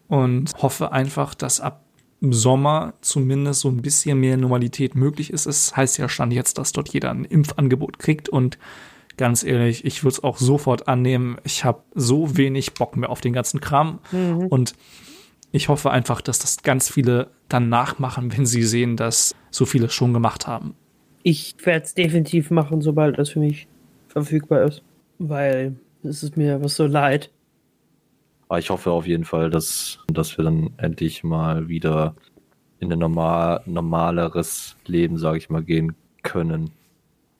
Und 0.07 0.53
hoffe 0.61 0.91
einfach, 0.91 1.33
dass 1.33 1.61
ab 1.61 1.85
Sommer 2.21 2.93
zumindest 3.01 3.61
so 3.61 3.69
ein 3.69 3.81
bisschen 3.81 4.19
mehr 4.19 4.37
Normalität 4.37 4.93
möglich 4.93 5.31
ist. 5.31 5.47
Es 5.47 5.75
heißt 5.75 5.97
ja 5.97 6.07
schon 6.07 6.31
jetzt, 6.31 6.57
dass 6.57 6.71
dort 6.71 6.89
jeder 6.89 7.09
ein 7.09 7.25
Impfangebot 7.25 7.97
kriegt. 7.97 8.29
Und 8.29 8.59
ganz 9.17 9.43
ehrlich, 9.43 9.85
ich 9.85 10.03
würde 10.03 10.13
es 10.15 10.23
auch 10.23 10.37
sofort 10.37 10.87
annehmen. 10.87 11.37
Ich 11.43 11.65
habe 11.65 11.81
so 11.95 12.37
wenig 12.37 12.73
Bock 12.73 12.95
mehr 12.95 13.09
auf 13.09 13.21
den 13.21 13.33
ganzen 13.33 13.59
Kram. 13.61 13.99
Und 14.49 14.75
ich 15.51 15.69
hoffe 15.69 15.91
einfach, 15.91 16.21
dass 16.21 16.39
das 16.39 16.63
ganz 16.63 16.89
viele 16.89 17.27
dann 17.49 17.69
nachmachen, 17.69 18.31
wenn 18.35 18.45
sie 18.45 18.63
sehen, 18.63 18.95
dass 18.97 19.35
so 19.49 19.65
viele 19.65 19.89
schon 19.89 20.13
gemacht 20.13 20.47
haben. 20.47 20.75
Ich 21.23 21.55
werde 21.63 21.85
es 21.85 21.93
definitiv 21.93 22.49
machen, 22.51 22.81
sobald 22.81 23.19
das 23.19 23.29
für 23.29 23.39
mich 23.39 23.67
verfügbar 24.07 24.63
ist. 24.63 24.81
Weil 25.19 25.75
es 26.03 26.23
ist 26.23 26.35
mir 26.37 26.63
was 26.63 26.75
so 26.75 26.85
leid. 26.87 27.29
Aber 28.47 28.59
ich 28.59 28.69
hoffe 28.69 28.91
auf 28.91 29.05
jeden 29.07 29.23
Fall, 29.25 29.49
dass, 29.49 29.99
dass 30.07 30.37
wir 30.37 30.43
dann 30.43 30.71
endlich 30.77 31.23
mal 31.23 31.67
wieder 31.69 32.15
in 32.79 32.91
ein 32.91 32.99
normal, 32.99 33.61
normaleres 33.65 34.75
Leben, 34.87 35.17
sage 35.17 35.37
ich 35.37 35.49
mal, 35.49 35.63
gehen 35.63 35.95
können. 36.23 36.71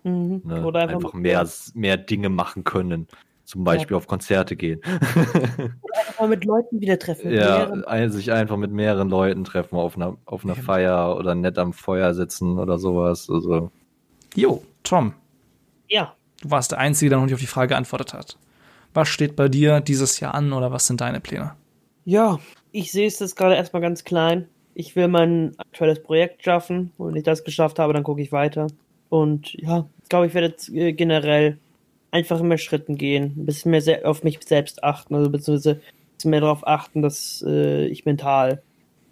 Ne? 0.03 0.41
Oder 0.63 0.81
einfach 0.81 0.95
einfach- 0.95 1.13
mehr, 1.13 1.47
mehr 1.73 1.97
Dinge 1.97 2.29
machen 2.29 2.63
können. 2.63 3.07
Zum 3.51 3.65
Beispiel 3.65 3.97
auf 3.97 4.07
Konzerte 4.07 4.55
gehen. 4.55 4.79
Einfach 4.85 6.19
mal 6.21 6.29
mit 6.29 6.45
Leuten 6.45 6.79
wieder 6.79 6.97
treffen. 6.97 7.31
Ja, 7.31 7.67
mehreren. 7.67 8.11
sich 8.11 8.31
einfach 8.31 8.55
mit 8.55 8.71
mehreren 8.71 9.09
Leuten 9.09 9.43
treffen 9.43 9.75
auf 9.75 9.97
einer, 9.97 10.15
auf 10.23 10.45
einer 10.45 10.55
Feier 10.55 11.17
oder 11.17 11.35
nett 11.35 11.57
am 11.57 11.73
Feuer 11.73 12.13
sitzen 12.13 12.57
oder 12.57 12.79
sowas. 12.79 13.29
Also, 13.29 13.69
Jo, 14.33 14.63
Tom, 14.83 15.13
ja. 15.89 16.15
du 16.41 16.49
warst 16.49 16.71
der 16.71 16.79
Einzige, 16.79 17.09
der 17.09 17.17
noch 17.17 17.25
nicht 17.25 17.33
auf 17.33 17.41
die 17.41 17.45
Frage 17.45 17.69
geantwortet 17.69 18.13
hat. 18.13 18.37
Was 18.93 19.09
steht 19.09 19.35
bei 19.35 19.49
dir 19.49 19.81
dieses 19.81 20.21
Jahr 20.21 20.33
an 20.33 20.53
oder 20.53 20.71
was 20.71 20.87
sind 20.87 21.01
deine 21.01 21.19
Pläne? 21.19 21.51
Ja, 22.05 22.39
ich 22.71 22.93
sehe 22.93 23.07
es 23.07 23.19
jetzt 23.19 23.35
gerade 23.35 23.55
erstmal 23.55 23.81
ganz 23.81 24.05
klein. 24.05 24.47
Ich 24.75 24.95
will 24.95 25.09
mein 25.09 25.55
aktuelles 25.57 26.01
Projekt 26.01 26.45
schaffen. 26.45 26.93
Und 26.97 27.09
wenn 27.09 27.15
ich 27.17 27.23
das 27.23 27.43
geschafft 27.43 27.79
habe, 27.79 27.91
dann 27.91 28.03
gucke 28.03 28.21
ich 28.21 28.31
weiter. 28.31 28.67
Und 29.09 29.55
ja, 29.55 29.89
ich 30.03 30.07
glaube, 30.07 30.27
ich 30.27 30.33
werde 30.33 30.47
jetzt 30.47 30.69
äh, 30.69 30.93
generell 30.93 31.57
einfach 32.11 32.41
mehr 32.41 32.57
Schritten 32.57 32.97
gehen. 32.97 33.33
Ein 33.37 33.45
bisschen 33.45 33.71
mehr 33.71 33.83
auf 34.03 34.23
mich 34.23 34.39
selbst 34.45 34.83
achten. 34.83 35.15
Also 35.15 35.29
beziehungsweise 35.29 35.75
ein 35.75 35.81
bisschen 36.15 36.31
mehr 36.31 36.41
darauf 36.41 36.67
achten, 36.67 37.01
dass 37.01 37.43
äh, 37.47 37.87
ich 37.87 38.05
mental 38.05 38.61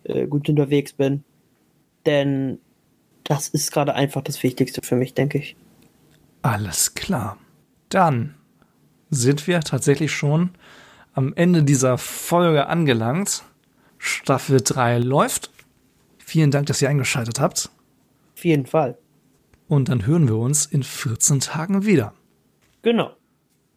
äh, 0.03 0.27
gut 0.27 0.47
unterwegs 0.49 0.93
bin. 0.93 1.23
Denn 2.05 2.59
das 3.23 3.47
ist 3.47 3.71
gerade 3.71 3.95
einfach 3.95 4.21
das 4.21 4.41
Wichtigste 4.43 4.81
für 4.81 4.95
mich, 4.95 5.13
denke 5.13 5.37
ich. 5.37 5.55
Alles 6.41 6.93
klar. 6.93 7.37
Dann 7.89 8.35
sind 9.09 9.47
wir 9.47 9.61
tatsächlich 9.61 10.11
schon 10.11 10.51
am 11.13 11.33
Ende 11.33 11.63
dieser 11.63 11.97
Folge 11.97 12.67
angelangt. 12.67 13.43
Staffel 13.97 14.61
3 14.63 14.99
läuft. 14.99 15.51
Vielen 16.17 16.51
Dank, 16.51 16.67
dass 16.67 16.81
ihr 16.81 16.89
eingeschaltet 16.89 17.39
habt. 17.39 17.69
Auf 18.35 18.45
jeden 18.45 18.65
Fall. 18.65 18.97
Und 19.67 19.89
dann 19.89 20.05
hören 20.05 20.27
wir 20.27 20.37
uns 20.37 20.65
in 20.65 20.83
14 20.83 21.41
Tagen 21.41 21.85
wieder. 21.85 22.13
Genau. 22.81 23.11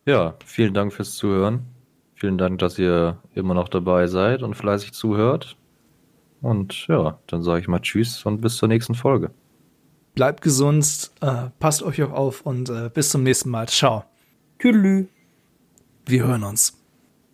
ja, 0.06 0.34
vielen 0.44 0.74
Dank 0.74 0.92
fürs 0.92 1.14
Zuhören. 1.16 1.66
Vielen 2.14 2.38
Dank, 2.38 2.60
dass 2.60 2.78
ihr 2.78 3.18
immer 3.34 3.54
noch 3.54 3.68
dabei 3.68 4.06
seid 4.06 4.42
und 4.42 4.54
fleißig 4.54 4.92
zuhört. 4.92 5.56
Und 6.40 6.86
ja, 6.86 7.18
dann 7.26 7.42
sage 7.42 7.60
ich 7.60 7.68
mal 7.68 7.80
Tschüss 7.80 8.24
und 8.24 8.40
bis 8.40 8.56
zur 8.56 8.68
nächsten 8.68 8.94
Folge. 8.94 9.32
Bleibt 10.14 10.42
gesund, 10.42 11.10
äh, 11.20 11.48
passt 11.58 11.82
euch 11.82 12.02
auch 12.02 12.12
auf 12.12 12.42
und 12.42 12.68
äh, 12.68 12.90
bis 12.92 13.10
zum 13.10 13.22
nächsten 13.22 13.50
Mal. 13.50 13.66
Ciao. 13.68 14.04
Tüdelü. 14.58 15.08
Wir 16.06 16.24
hören 16.24 16.44
uns. 16.44 16.81